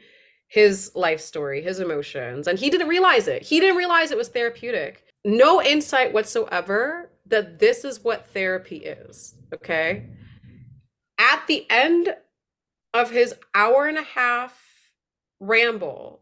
[0.48, 3.44] his life story, his emotions, and he didn't realize it.
[3.44, 5.04] He didn't realize it was therapeutic.
[5.24, 10.08] No insight whatsoever that this is what therapy is, okay?
[11.20, 12.16] At the end
[12.94, 14.60] of his hour and a half
[15.40, 16.22] ramble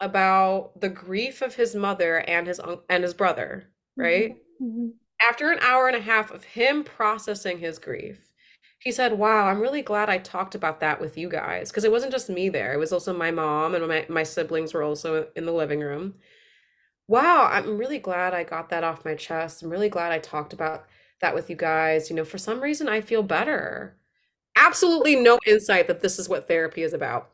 [0.00, 4.32] about the grief of his mother and his and his brother, right?
[4.60, 4.66] Mm-hmm.
[4.66, 4.88] mm-hmm.
[5.28, 8.32] After an hour and a half of him processing his grief,
[8.78, 11.70] he said, Wow, I'm really glad I talked about that with you guys.
[11.70, 14.72] Because it wasn't just me there, it was also my mom and my, my siblings
[14.72, 16.14] were also in the living room.
[17.08, 19.62] Wow, I'm really glad I got that off my chest.
[19.62, 20.86] I'm really glad I talked about
[21.20, 22.10] that with you guys.
[22.10, 23.97] You know, for some reason, I feel better.
[24.58, 27.30] Absolutely no insight that this is what therapy is about.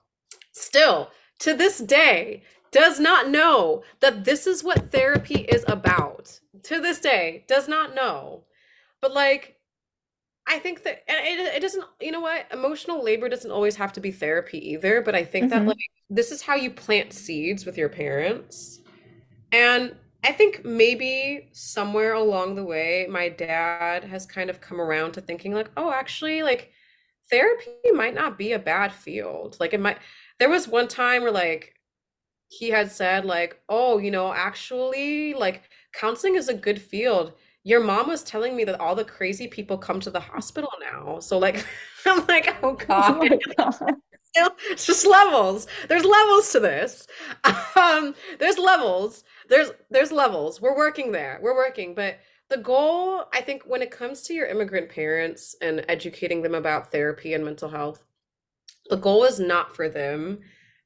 [0.52, 1.10] Still,
[1.40, 6.38] to this day, does not know that this is what therapy is about.
[6.64, 8.44] To this day, does not know.
[9.00, 9.56] But like,
[10.46, 12.46] I think that it, it doesn't, you know what?
[12.52, 15.00] Emotional labor doesn't always have to be therapy either.
[15.00, 15.66] But I think mm-hmm.
[15.66, 18.80] that like this is how you plant seeds with your parents.
[19.52, 25.12] And I think maybe somewhere along the way, my dad has kind of come around
[25.12, 26.72] to thinking like, oh, actually, like
[27.30, 29.56] therapy might not be a bad field.
[29.60, 29.98] Like it might.
[30.38, 31.74] There was one time where like
[32.48, 35.62] he had said like, oh, you know, actually, like
[35.92, 37.32] counseling is a good field.
[37.64, 41.18] Your mom was telling me that all the crazy people come to the hospital now.
[41.20, 41.64] So like,
[42.06, 43.32] I'm like, oh god.
[43.58, 43.78] Oh
[44.36, 44.52] god.
[44.70, 45.66] it's just levels.
[45.88, 47.06] There's levels to this.
[47.76, 49.24] Um, there's levels.
[49.48, 50.60] There's there's levels.
[50.60, 51.38] We're working there.
[51.42, 52.18] We're working, but
[52.51, 56.92] the goal, I think, when it comes to your immigrant parents and educating them about
[56.92, 58.05] therapy and mental health,
[58.90, 60.40] the goal is not for them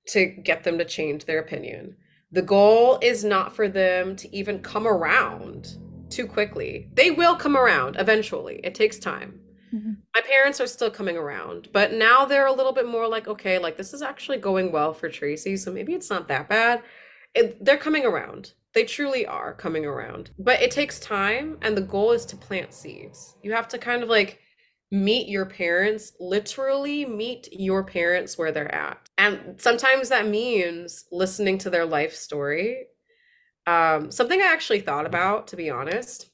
[0.08, 1.96] to get them to change their opinion.
[2.30, 5.76] The goal is not for them to even come around
[6.10, 6.88] too quickly.
[6.94, 8.60] They will come around eventually.
[8.62, 9.40] It takes time.
[9.74, 9.92] Mm-hmm.
[10.14, 13.58] My parents are still coming around, but now they're a little bit more like, okay,
[13.58, 16.82] like this is actually going well for Tracy, so maybe it's not that bad.
[17.34, 18.52] It, they're coming around.
[18.78, 20.30] They truly are coming around.
[20.38, 23.34] But it takes time, and the goal is to plant seeds.
[23.42, 24.38] You have to kind of like
[24.92, 29.00] meet your parents, literally meet your parents where they're at.
[29.18, 32.86] And sometimes that means listening to their life story.
[33.66, 36.30] Um, something I actually thought about, to be honest,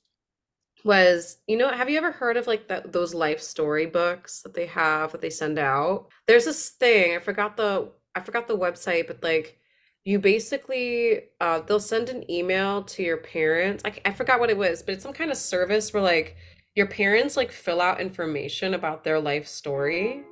[0.85, 4.67] was you know, have you ever heard of like those life story books that they
[4.67, 6.09] have that they send out?
[6.27, 9.57] There's this thing, I forgot the I forgot the website, but like
[10.05, 13.83] you basically uh they'll send an email to your parents.
[13.85, 16.37] I, I forgot what it was, but it's some kind of service where like
[16.75, 20.23] your parents like fill out information about their life story.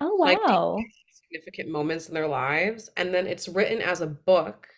[0.00, 0.76] Oh wow.
[0.76, 4.68] Like, significant moments in their lives and then it's written as a book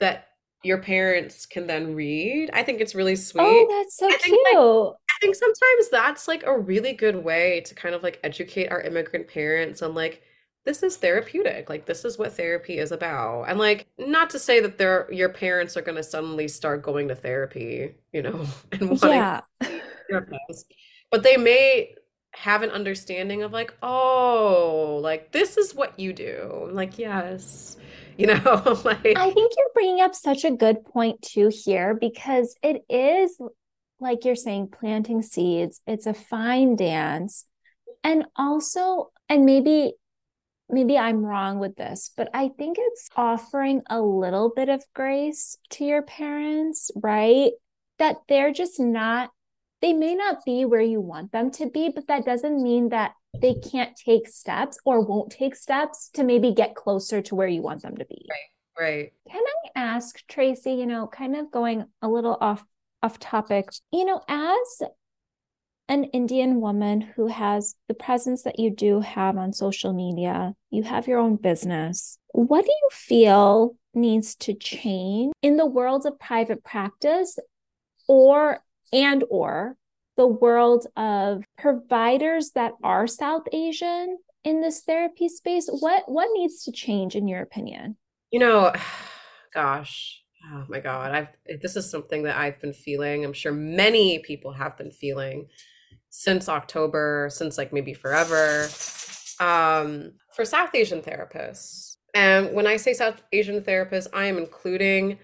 [0.00, 0.28] that
[0.62, 2.50] your parents can then read.
[2.52, 3.42] I think it's really oh, sweet.
[3.42, 4.38] Oh, that's so I cute.
[4.52, 8.68] Like, I think sometimes that's like a really good way to kind of like educate
[8.68, 10.22] our immigrant parents on like
[10.66, 11.70] this is therapeutic.
[11.70, 13.44] Like this is what therapy is about.
[13.44, 17.08] And like not to say that they're your parents are going to suddenly start going
[17.08, 19.40] to therapy, you know, and wanting yeah
[20.10, 20.74] therapist,
[21.10, 21.94] but they may
[22.32, 26.68] have an understanding of like, oh, like this is what you do.
[26.70, 27.76] Like, yes,
[28.18, 32.56] you know, like I think you're bringing up such a good point too here because
[32.62, 33.40] it is
[34.00, 35.80] like you're saying, planting seeds.
[35.86, 37.46] It's a fine dance,
[38.02, 39.94] and also, and maybe
[40.68, 45.56] maybe I'm wrong with this, but I think it's offering a little bit of grace
[45.70, 47.52] to your parents, right?
[47.98, 49.30] That they're just not
[49.82, 53.12] they may not be where you want them to be, but that doesn't mean that
[53.40, 57.60] they can't take steps or won't take steps to maybe get closer to where you
[57.60, 58.26] want them to be.
[58.30, 58.38] Right.
[58.78, 59.12] Right.
[59.30, 62.64] Can I ask Tracy, you know, kind of going a little off
[63.02, 64.82] off topic, you know, as
[65.88, 70.82] an Indian woman who has the presence that you do have on social media, you
[70.82, 72.18] have your own business.
[72.32, 77.38] What do you feel needs to change in the world of private practice
[78.08, 78.60] or
[78.92, 79.76] and or
[80.16, 85.68] the world of providers that are South Asian in this therapy space?
[85.70, 87.96] What what needs to change in your opinion?
[88.32, 88.72] You know,
[89.54, 90.20] gosh,
[90.52, 93.24] oh my God, I've this is something that I've been feeling.
[93.24, 95.46] I'm sure many people have been feeling
[96.18, 98.68] since October, since like maybe forever.
[99.38, 105.18] Um, for South Asian therapists, and when I say South Asian therapists, I am including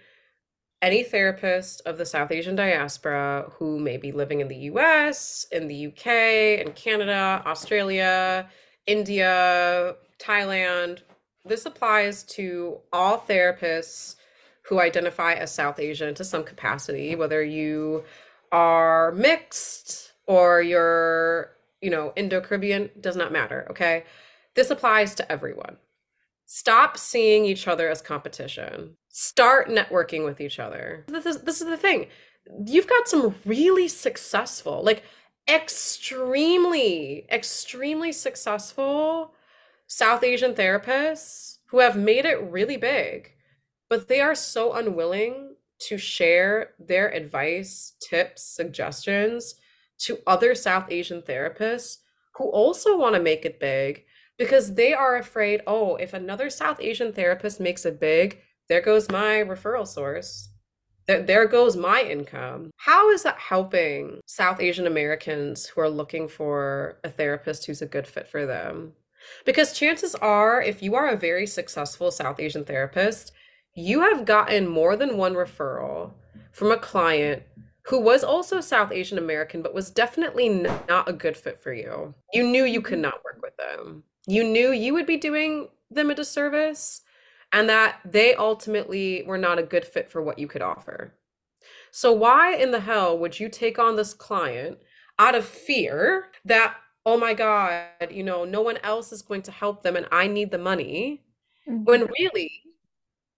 [0.83, 5.67] any therapist of the South Asian diaspora who may be living in the US, in
[5.67, 8.51] the UK, in Canada, Australia,
[8.87, 10.99] India, Thailand.
[11.47, 14.17] This applies to all therapists
[14.69, 18.05] who identify as South Asian to some capacity, whether you
[18.53, 23.67] are mixed or you're, you know, Indo Caribbean, does not matter.
[23.71, 24.05] Okay.
[24.55, 25.77] This applies to everyone.
[26.47, 28.97] Stop seeing each other as competition.
[29.09, 31.05] Start networking with each other.
[31.09, 32.09] This is, this is the thing.
[32.67, 35.05] You've got some really successful, like
[35.49, 39.35] extremely, extremely successful
[39.87, 43.33] South Asian therapists who have made it really big,
[43.89, 49.55] but they are so unwilling to share their advice, tips, suggestions
[50.05, 51.99] to other South Asian therapists
[52.35, 54.05] who also want to make it big
[54.39, 59.11] because they are afraid oh, if another South Asian therapist makes it big, there goes
[59.11, 60.49] my referral source.
[61.07, 62.71] There, there goes my income.
[62.77, 67.87] How is that helping South Asian Americans who are looking for a therapist who's a
[67.87, 68.93] good fit for them?
[69.45, 73.33] Because chances are, if you are a very successful South Asian therapist,
[73.75, 76.13] you have gotten more than one referral
[76.53, 77.43] from a client
[77.87, 80.49] who was also South Asian American, but was definitely
[80.89, 82.15] not a good fit for you.
[82.33, 86.11] You knew you could not work with them you knew you would be doing them
[86.11, 87.03] a disservice
[87.53, 91.15] and that they ultimately were not a good fit for what you could offer.
[91.91, 94.79] So, why in the hell would you take on this client
[95.19, 99.53] out of fear that, oh my God, you know, no one else is going to
[99.53, 101.25] help them and I need the money?
[101.69, 101.85] Mm-hmm.
[101.85, 102.63] When really,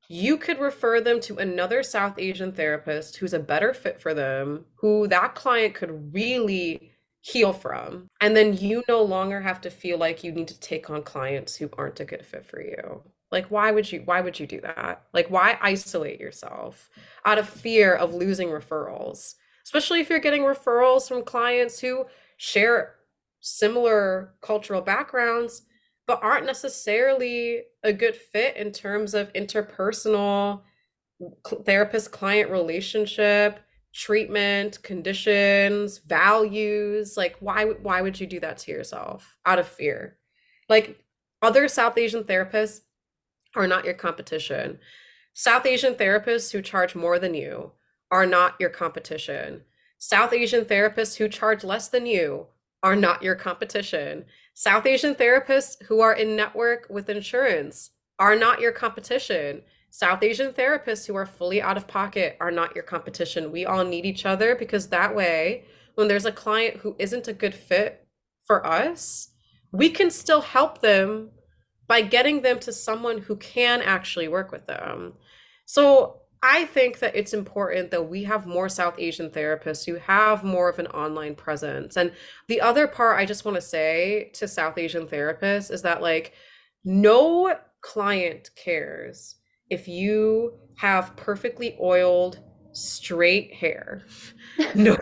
[0.09, 4.64] you could refer them to another South Asian therapist who's a better fit for them,
[4.76, 8.09] who that client could really heal from.
[8.20, 11.57] And then you no longer have to feel like you need to take on clients
[11.57, 13.02] who aren't a good fit for you.
[13.32, 15.05] Like why would you why would you do that?
[15.12, 16.90] Like why isolate yourself
[17.24, 19.34] out of fear of losing referrals?
[19.64, 22.05] Especially if you're getting referrals from clients who
[22.36, 22.96] share
[23.40, 25.62] similar cultural backgrounds
[26.07, 30.62] but aren't necessarily a good fit in terms of interpersonal
[31.64, 33.61] therapist client relationship
[33.94, 37.16] treatment, conditions, values.
[37.16, 40.18] Like why why would you do that to yourself out of fear?
[40.68, 41.02] Like
[41.40, 42.80] other South Asian therapists
[43.55, 44.80] are not your competition.
[45.32, 47.70] South Asian therapists who charge more than you
[48.11, 49.62] are not your competition.
[49.98, 52.46] South Asian therapists who charge less than you
[52.82, 54.24] are not your competition.
[54.55, 57.90] South Asian therapists who are in network with insurance
[58.20, 59.62] are not your competition.
[59.90, 63.50] South Asian therapists who are fully out of pocket are not your competition.
[63.50, 65.64] We all need each other because that way,
[65.96, 68.07] when there's a client who isn't a good fit
[68.44, 69.30] for us,
[69.72, 71.30] we can still help them
[71.88, 75.14] by getting them to someone who can actually work with them.
[75.66, 80.45] So I think that it's important that we have more South Asian therapists who have
[80.45, 81.97] more of an online presence.
[81.97, 82.12] And
[82.49, 86.34] the other part I just want to say to South Asian therapists is that, like,
[86.84, 89.36] no client cares
[89.70, 92.40] if you have perfectly oiled,
[92.72, 94.03] straight hair.
[94.74, 94.97] No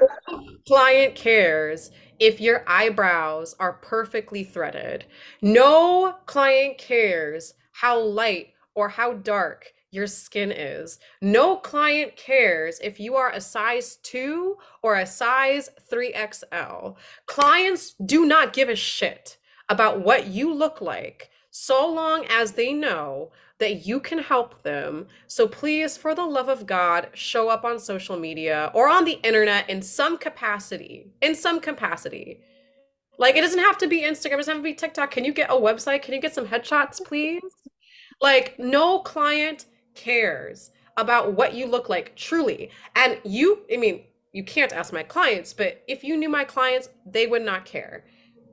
[0.69, 1.91] client cares
[2.21, 5.07] if your eyebrows are perfectly threaded.
[5.43, 10.99] No client cares how light or how dark your skin is.
[11.21, 16.97] No client cares if you are a size 2 or a size 3XL.
[17.27, 19.37] Clients do not give a shit
[19.69, 25.07] about what you look like so long as they know that you can help them.
[25.27, 29.21] So please, for the love of God, show up on social media or on the
[29.23, 31.13] internet in some capacity.
[31.21, 32.41] In some capacity.
[33.19, 35.11] Like, it doesn't have to be Instagram, it doesn't have to be TikTok.
[35.11, 36.03] Can you get a website?
[36.03, 37.43] Can you get some headshots, please?
[38.21, 42.71] Like, no client cares about what you look like, truly.
[42.95, 46.89] And you, I mean, you can't ask my clients, but if you knew my clients,
[47.07, 48.05] they would not care.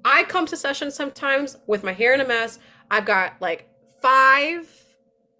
[0.04, 2.60] I come to sessions sometimes with my hair in a mess.
[2.90, 3.70] I've got like
[4.02, 4.68] five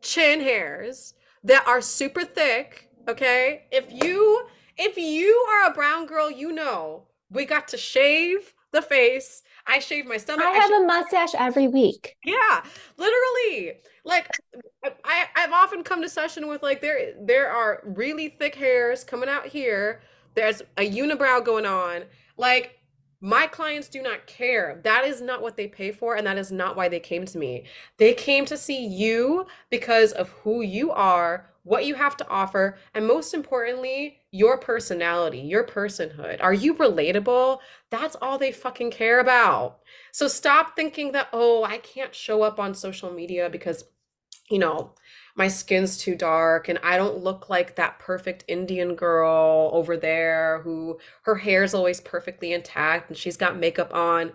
[0.02, 3.66] chin hairs that are super thick, okay?
[3.72, 4.48] If you
[4.78, 9.44] if you are a brown girl, you know we got to shave the face.
[9.68, 10.46] I shave my stomach.
[10.46, 12.18] I have I a mustache every week.
[12.24, 12.64] Yeah,
[12.98, 13.74] literally.
[14.06, 14.28] Like
[15.04, 19.30] I I've often come to session with like there there are really thick hairs coming
[19.30, 20.02] out here.
[20.36, 22.04] There's a unibrow going on.
[22.38, 22.80] Like
[23.22, 24.80] My clients do not care.
[24.84, 27.38] That is not what they pay for, and that is not why they came to
[27.38, 27.66] me.
[27.98, 32.78] They came to see you because of who you are, what you have to offer,
[32.94, 36.38] and most importantly, your personality, your personhood.
[36.42, 37.60] Are you relatable?
[37.90, 39.80] That's all they fucking care about.
[40.12, 43.86] So stop thinking that, oh, I can't show up on social media because,
[44.50, 44.94] you know,
[45.36, 50.62] my skin's too dark and I don't look like that perfect Indian girl over there
[50.64, 54.34] who her hair's always perfectly intact and she's got makeup on.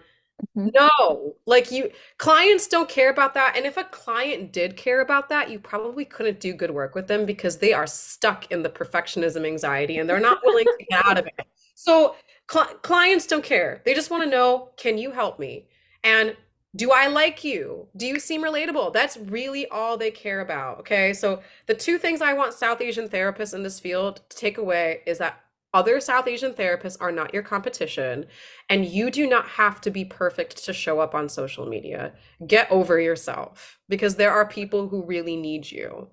[0.57, 0.69] Mm-hmm.
[0.75, 3.55] No, like you clients don't care about that.
[3.57, 7.07] And if a client did care about that, you probably couldn't do good work with
[7.07, 11.07] them because they are stuck in the perfectionism anxiety and they're not willing to get
[11.07, 11.47] out of it.
[11.75, 12.17] So
[12.51, 13.81] cl- clients don't care.
[13.85, 15.69] They just want to know, can you help me?
[16.03, 16.37] And
[16.77, 17.87] do I like you?
[17.97, 18.93] Do you seem relatable?
[18.93, 20.81] That's really all they care about.
[20.81, 21.13] Okay.
[21.13, 25.03] So, the two things I want South Asian therapists in this field to take away
[25.07, 25.44] is that
[25.75, 28.27] other South Asian therapists are not your competition,
[28.71, 32.13] and you do not have to be perfect to show up on social media.
[32.47, 36.09] Get over yourself because there are people who really need you.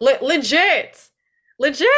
[0.00, 1.08] Le- legit.
[1.58, 1.88] Legit.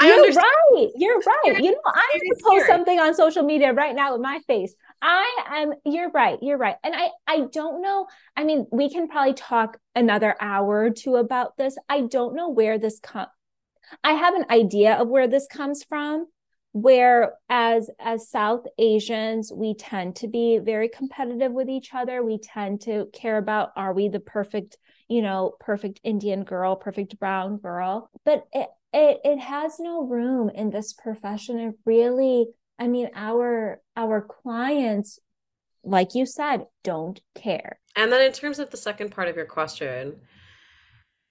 [0.00, 0.88] You're right.
[0.96, 1.62] You're right.
[1.62, 4.74] You know, I'm post something on social media right now with my face.
[5.00, 6.38] I am you're right.
[6.42, 6.76] You're right.
[6.82, 8.08] And I I don't know.
[8.36, 11.76] I mean, we can probably talk another hour or two about this.
[11.88, 13.26] I don't know where this come
[14.02, 16.26] I have an idea of where this comes from
[16.72, 22.22] where as as South Asians we tend to be very competitive with each other.
[22.22, 24.78] We tend to care about are we the perfect,
[25.08, 28.10] you know, perfect Indian girl, perfect brown girl.
[28.24, 31.58] But it it, it has no room in this profession.
[31.58, 32.46] It really
[32.78, 35.18] I mean, our our clients,
[35.84, 37.78] like you said, don't care.
[37.94, 40.16] And then in terms of the second part of your question,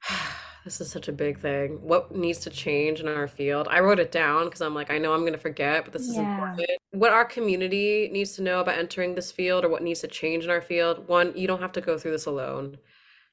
[0.63, 1.79] this is such a big thing.
[1.81, 3.67] What needs to change in our field?
[3.69, 6.07] I wrote it down because I'm like, I know I'm going to forget, but this
[6.07, 6.67] is important.
[6.91, 10.43] What our community needs to know about entering this field or what needs to change
[10.43, 11.07] in our field.
[11.07, 12.77] One, you don't have to go through this alone.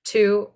[0.05, 0.51] Two,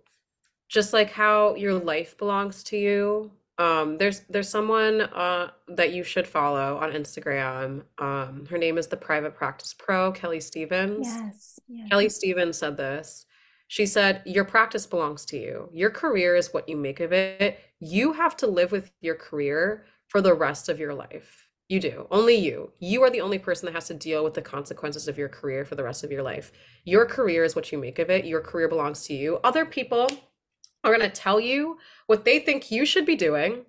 [0.69, 6.03] just like how your life belongs to you, um, there's there's someone uh, that you
[6.03, 7.83] should follow on Instagram.
[7.99, 11.07] Um, her name is the Private Practice Pro, Kelly Stevens.
[11.07, 11.89] Yes, yes.
[11.91, 13.27] Kelly Stevens said this.
[13.73, 15.71] She said, Your practice belongs to you.
[15.73, 17.59] Your career is what you make of it.
[17.81, 21.49] You have to live with your career for the rest of your life.
[21.71, 22.07] You do.
[22.11, 22.73] Only you.
[22.81, 25.65] You are the only person that has to deal with the consequences of your career
[25.65, 26.53] for the rest of your life.
[26.85, 28.27] Your career is what you make of it.
[28.27, 29.39] Your career belongs to you.
[29.43, 30.07] Other people
[30.85, 33.65] are going to tell you what they think you should be doing.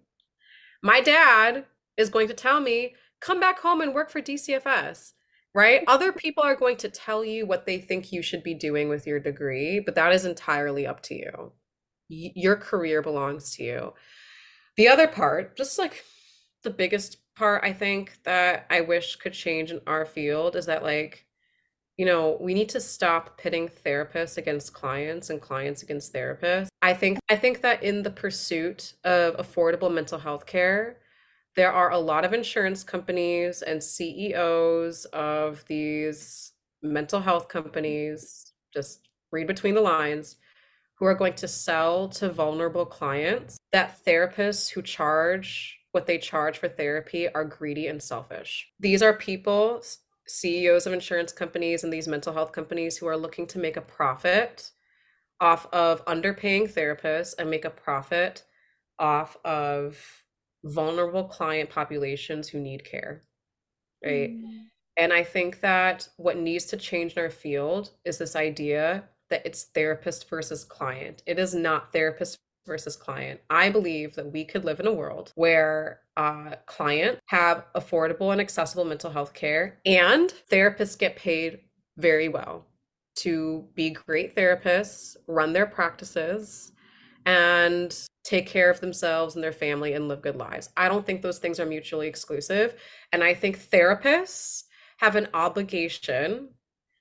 [0.82, 1.64] My dad
[1.96, 5.14] is going to tell me, come back home and work for DCFS,
[5.54, 5.84] right?
[5.88, 9.06] Other people are going to tell you what they think you should be doing with
[9.06, 11.52] your degree, but that is entirely up to you.
[12.10, 13.94] your career belongs to you.
[14.78, 16.04] The other part, just like
[16.64, 20.84] the biggest part, I think that I wish could change in our field is that,
[20.84, 21.26] like,
[21.98, 26.68] you know, we need to stop pitting therapists against clients and clients against therapists.
[26.82, 30.98] I think I think that in the pursuit of affordable mental health care,
[31.56, 39.08] there are a lot of insurance companies and CEOs of these mental health companies, just
[39.32, 40.38] read between the lines,
[40.96, 46.58] who are going to sell to vulnerable clients that therapists who charge what they charge
[46.58, 48.68] for therapy are greedy and selfish.
[48.80, 49.82] These are people
[50.28, 53.82] CEOs of insurance companies and these mental health companies who are looking to make a
[53.82, 54.72] profit
[55.40, 58.44] off of underpaying therapists and make a profit
[58.98, 60.23] off of
[60.64, 63.22] vulnerable client populations who need care.
[64.04, 64.32] Right.
[64.32, 64.66] Mm.
[64.98, 69.46] And I think that what needs to change in our field is this idea that
[69.46, 71.24] it's therapist versus client.
[71.26, 73.42] It is not therapist versus client.
[73.50, 78.40] I believe that we could live in a world where uh, clients have affordable and
[78.40, 81.60] accessible mental health care and therapists get paid
[81.98, 82.66] very well
[83.16, 86.72] to be great therapists, run their practices,
[87.26, 90.70] and take care of themselves and their family and live good lives.
[90.78, 92.76] I don't think those things are mutually exclusive.
[93.12, 94.64] And I think therapists
[94.98, 96.50] have an obligation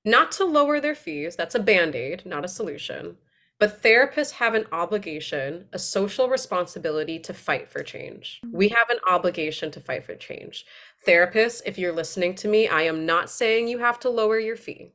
[0.05, 3.17] not to lower their fees, that's a band aid, not a solution,
[3.61, 8.41] but therapists have an obligation, a social responsibility to fight for change.
[8.51, 10.67] We have an obligation to fight for change.
[11.07, 14.57] Therapists, if you're listening to me, I am not saying you have to lower your
[14.57, 14.91] fee.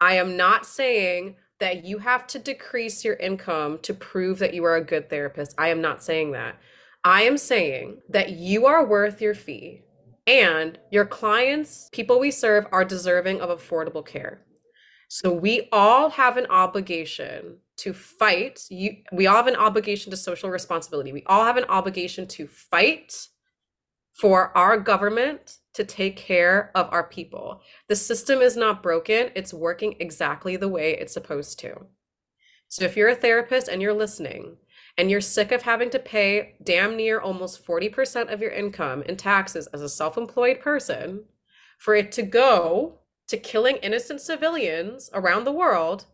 [0.00, 4.64] I am not saying that you have to decrease your income to prove that you
[4.64, 5.54] are a good therapist.
[5.56, 6.56] I am not saying that.
[7.04, 9.82] I am saying that you are worth your fee
[10.26, 14.42] and your clients, people we serve, are deserving of affordable care.
[15.06, 20.16] So we all have an obligation to fight you we all have an obligation to
[20.16, 23.28] social responsibility we all have an obligation to fight
[24.12, 27.62] for our government to take care of our people.
[27.88, 31.86] The system is not broken, it's working exactly the way it's supposed to.
[32.68, 34.56] So if you're a therapist and you're listening,
[34.98, 39.16] and you're sick of having to pay damn near almost 40% of your income in
[39.16, 41.24] taxes as a self employed person,
[41.78, 42.98] for it to go
[43.28, 46.06] to killing innocent civilians around the world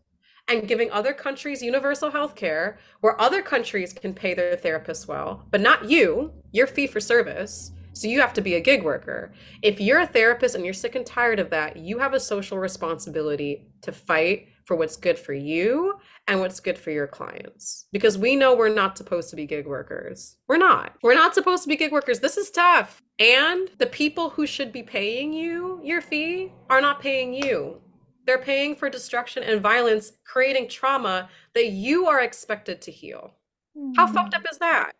[0.47, 5.45] and giving other countries universal health care where other countries can pay their therapists well,
[5.51, 7.73] but not you, your fee for service.
[7.99, 9.33] So you have to be a gig worker.
[9.63, 12.59] If you're a therapist and you're sick and tired of that, you have a social
[12.59, 15.95] responsibility to fight for what's good for you
[16.29, 17.87] and what's good for your clients.
[17.91, 20.37] Because we know we're not supposed to be gig workers.
[20.47, 20.95] We're not.
[21.03, 22.21] We're not supposed to be gig workers.
[22.21, 23.03] This is tough.
[23.19, 27.81] And the people who should be paying you your fee are not paying you.
[28.27, 33.35] They're paying for destruction and violence, creating trauma that you are expected to heal.
[33.77, 33.95] Mm-hmm.
[33.95, 34.93] How fucked up is that?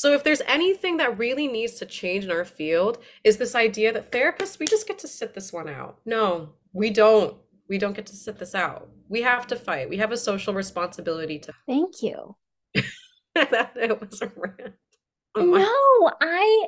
[0.00, 3.92] So if there's anything that really needs to change in our field is this idea
[3.92, 5.98] that therapists we just get to sit this one out.
[6.06, 7.36] No, we don't.
[7.68, 8.88] We don't get to sit this out.
[9.10, 9.90] We have to fight.
[9.90, 11.52] We have a social responsibility to.
[11.68, 12.34] Thank you.
[13.34, 14.74] that it was a rant.
[15.34, 16.66] Oh no, I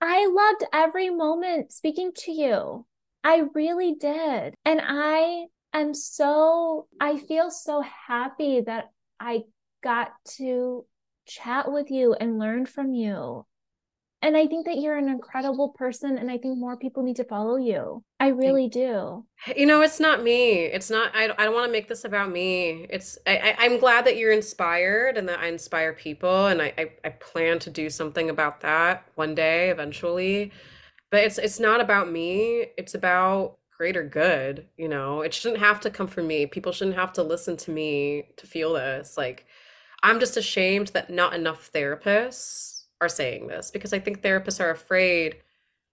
[0.00, 2.86] I loved every moment speaking to you.
[3.24, 4.54] I really did.
[4.64, 8.86] And I am so I feel so happy that
[9.20, 9.42] I
[9.82, 10.86] got to
[11.26, 13.44] chat with you and learn from you
[14.22, 17.24] and I think that you're an incredible person, and I think more people need to
[17.24, 18.02] follow you.
[18.18, 19.24] I really do.
[19.54, 20.64] You know, it's not me.
[20.64, 21.12] It's not.
[21.14, 21.24] I.
[21.38, 22.86] I don't want to make this about me.
[22.88, 23.18] It's.
[23.26, 23.66] I, I.
[23.66, 26.90] am glad that you're inspired and that I inspire people, and I, I.
[27.04, 30.50] I plan to do something about that one day, eventually.
[31.10, 31.38] But it's.
[31.38, 32.66] It's not about me.
[32.78, 34.66] It's about greater good.
[34.78, 36.46] You know, it shouldn't have to come from me.
[36.46, 39.18] People shouldn't have to listen to me to feel this.
[39.18, 39.46] Like,
[40.02, 44.70] I'm just ashamed that not enough therapists are saying this because I think therapists are
[44.70, 45.36] afraid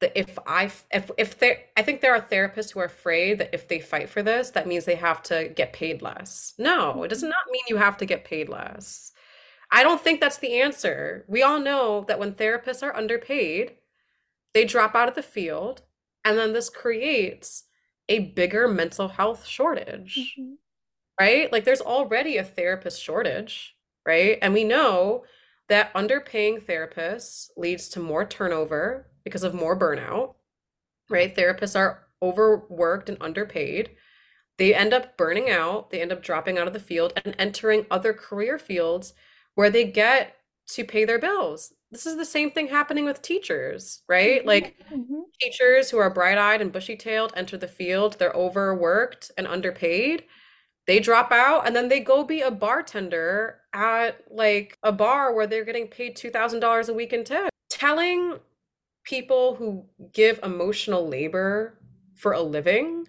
[0.04, 3.54] that if I if if they I think there are therapists who are afraid that
[3.54, 6.54] if they fight for this, that means they have to get paid less.
[6.58, 7.30] No, it does mm-hmm.
[7.30, 9.14] not mean you have to get paid less.
[9.72, 11.26] I don't think that's the answer.
[11.28, 13.76] We all know that when therapists are underpaid,
[14.54, 15.82] they drop out of the field,
[16.26, 17.64] and then this creates
[18.10, 20.36] a bigger mental health shortage.
[20.38, 20.54] Mm-hmm.
[21.20, 21.52] Right?
[21.52, 23.76] Like there's already a therapist shortage,
[24.06, 24.38] right?
[24.42, 25.24] And we know
[25.70, 30.36] that underpaying therapists leads to more turnover because of more burnout,
[31.10, 31.36] right?
[31.36, 33.92] Therapists are overworked and underpaid.
[34.58, 37.86] They end up burning out, they end up dropping out of the field and entering
[37.90, 39.14] other career fields
[39.56, 40.36] where they get
[40.68, 41.74] to pay their bills.
[41.92, 44.40] This is the same thing happening with teachers, right?
[44.40, 44.48] Mm-hmm.
[44.48, 45.22] Like mm-hmm.
[45.40, 50.24] teachers who are bright eyed and bushy tailed enter the field, they're overworked and underpaid
[50.88, 55.48] they drop out and then they go be a bartender at like a bar where
[55.48, 58.38] they're getting paid $2000 a week in tip telling
[59.04, 61.80] people who give emotional labor
[62.16, 63.08] for a living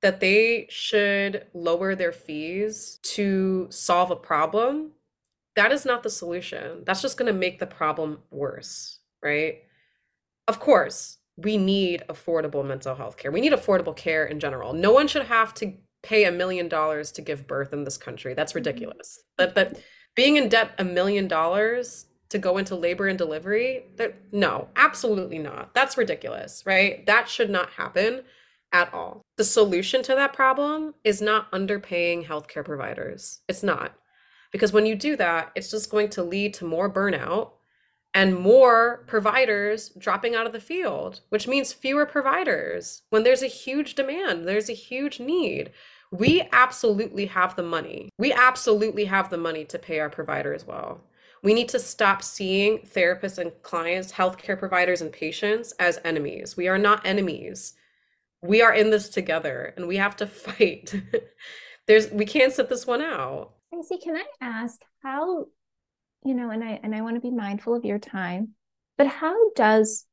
[0.00, 4.92] that they should lower their fees to solve a problem
[5.56, 6.84] that is not the solution.
[6.84, 9.62] That's just going to make the problem worse right?
[10.46, 13.30] Of course we need affordable mental health care.
[13.30, 14.72] We need affordable care in general.
[14.72, 15.72] No one should have to
[16.02, 18.34] pay a million dollars to give birth in this country.
[18.34, 18.58] That's mm-hmm.
[18.58, 19.20] ridiculous.
[19.36, 19.80] But but
[20.14, 25.38] being in debt a million dollars to go into labor and delivery, that no, absolutely
[25.38, 25.74] not.
[25.74, 27.04] That's ridiculous, right?
[27.06, 28.22] That should not happen
[28.72, 29.22] at all.
[29.36, 33.40] The solution to that problem is not underpaying healthcare providers.
[33.48, 33.94] It's not.
[34.52, 37.52] Because when you do that, it's just going to lead to more burnout
[38.18, 43.02] and more providers dropping out of the field, which means fewer providers.
[43.10, 45.70] When there's a huge demand, there's a huge need.
[46.10, 48.08] We absolutely have the money.
[48.18, 51.00] We absolutely have the money to pay our providers well.
[51.44, 56.56] We need to stop seeing therapists and clients, healthcare providers and patients as enemies.
[56.56, 57.74] We are not enemies.
[58.42, 60.92] We are in this together and we have to fight.
[61.86, 63.52] There's we can't sit this one out.
[63.72, 65.46] Tracy, can I ask how
[66.24, 68.50] you know, and I and I want to be mindful of your time,
[68.96, 70.06] but how does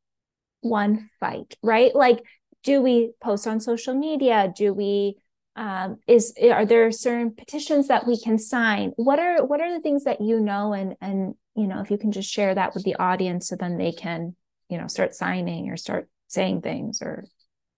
[0.62, 1.96] one fight, right?
[1.96, 2.24] Like,
[2.64, 4.52] do we post on social media?
[4.56, 5.18] Do we
[5.56, 8.92] um, is are there certain petitions that we can sign?
[8.98, 11.98] What are what are the things that you know and and you know if you
[11.98, 14.36] can just share that with the audience so then they can
[14.70, 17.26] you know start signing or start saying things or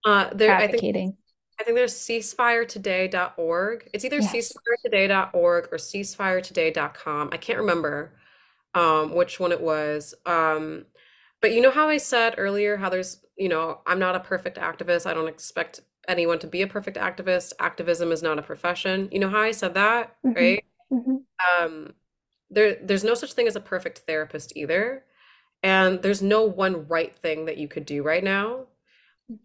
[0.06, 1.18] uh, there, advocating.
[1.60, 3.90] I think, there's ceasefiretoday.org.
[3.94, 4.34] It's either yes.
[4.34, 7.30] ceasefiretoday.org or ceasefiretoday.com.
[7.32, 8.14] I can't remember
[8.74, 10.14] um, which one it was.
[10.26, 10.86] Um,
[11.42, 14.58] but you know how I said earlier how there's, you know, I'm not a perfect
[14.58, 15.06] activist.
[15.06, 17.54] I don't expect anyone to be a perfect activist.
[17.60, 19.10] Activism is not a profession.
[19.12, 20.36] You know how I said that, mm-hmm.
[20.36, 20.66] right?
[20.92, 21.64] Mm-hmm.
[21.64, 21.94] Um,
[22.50, 25.04] there, there's no such thing as a perfect therapist either.
[25.64, 28.68] And there's no one right thing that you could do right now.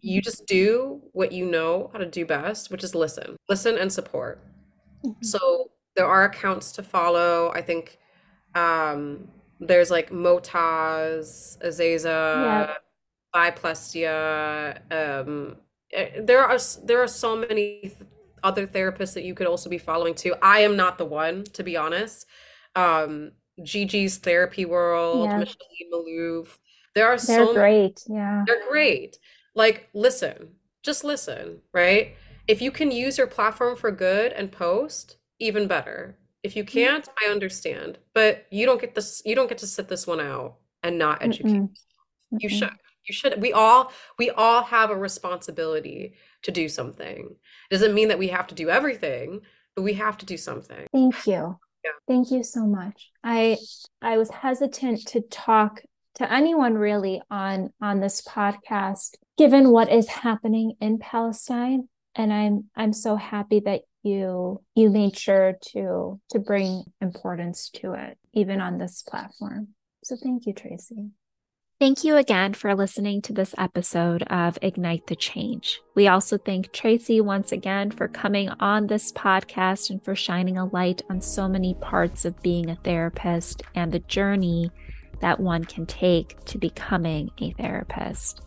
[0.01, 3.91] You just do what you know how to do best, which is listen, listen and
[3.91, 4.41] support.
[5.05, 5.23] Mhm.
[5.25, 7.51] So there are accounts to follow.
[7.53, 7.99] I think
[8.55, 9.27] um,
[9.59, 11.67] there's like Motaz, Yeah.
[11.69, 12.75] Azaiza,
[13.35, 14.79] Biplestia.
[14.91, 15.57] Um,
[15.91, 17.91] eh, there are there are so many
[18.43, 20.35] other therapists that you could also be following too.
[20.41, 22.25] I am not the one, to be honest.
[22.75, 23.31] Um,
[23.61, 25.37] Gigi's Therapy World, Yeah.
[25.39, 26.57] Micheline Malouf.
[26.95, 28.03] There are They're so great.
[28.07, 28.43] Yeah.
[28.47, 29.17] they're great.
[29.55, 30.49] Like, listen,
[30.83, 32.15] just listen, right?
[32.47, 36.17] If you can use your platform for good and post, even better.
[36.43, 36.73] If you mm-hmm.
[36.73, 37.97] can't, I understand.
[38.13, 41.23] But you don't get this, you don't get to sit this one out and not
[41.23, 41.53] educate.
[41.53, 41.69] Mm-mm.
[42.31, 42.59] You Mm-mm.
[42.59, 42.69] should.
[43.07, 43.41] You should.
[43.41, 47.35] We all we all have a responsibility to do something.
[47.69, 49.41] It doesn't mean that we have to do everything,
[49.75, 50.87] but we have to do something.
[50.93, 51.59] Thank you.
[51.83, 51.91] Yeah.
[52.07, 53.11] Thank you so much.
[53.23, 53.57] I
[54.01, 55.81] I was hesitant to talk
[56.15, 62.65] to anyone really on on this podcast given what is happening in Palestine and I'm
[62.75, 68.61] I'm so happy that you you made sure to to bring importance to it even
[68.61, 69.69] on this platform.
[70.03, 71.11] So thank you Tracy.
[71.79, 75.81] Thank you again for listening to this episode of Ignite the Change.
[75.95, 80.65] We also thank Tracy once again for coming on this podcast and for shining a
[80.65, 84.71] light on so many parts of being a therapist and the journey
[85.23, 88.41] that one can take to becoming a therapist.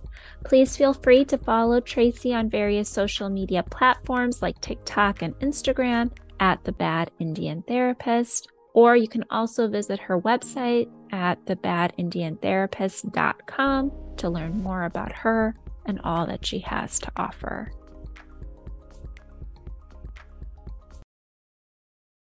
[0.45, 6.11] Please feel free to follow Tracy on various social media platforms like TikTok and Instagram
[6.39, 14.29] at The Bad Indian Therapist or you can also visit her website at thebadindiantherapist.com to
[14.29, 15.55] learn more about her
[15.87, 17.73] and all that she has to offer.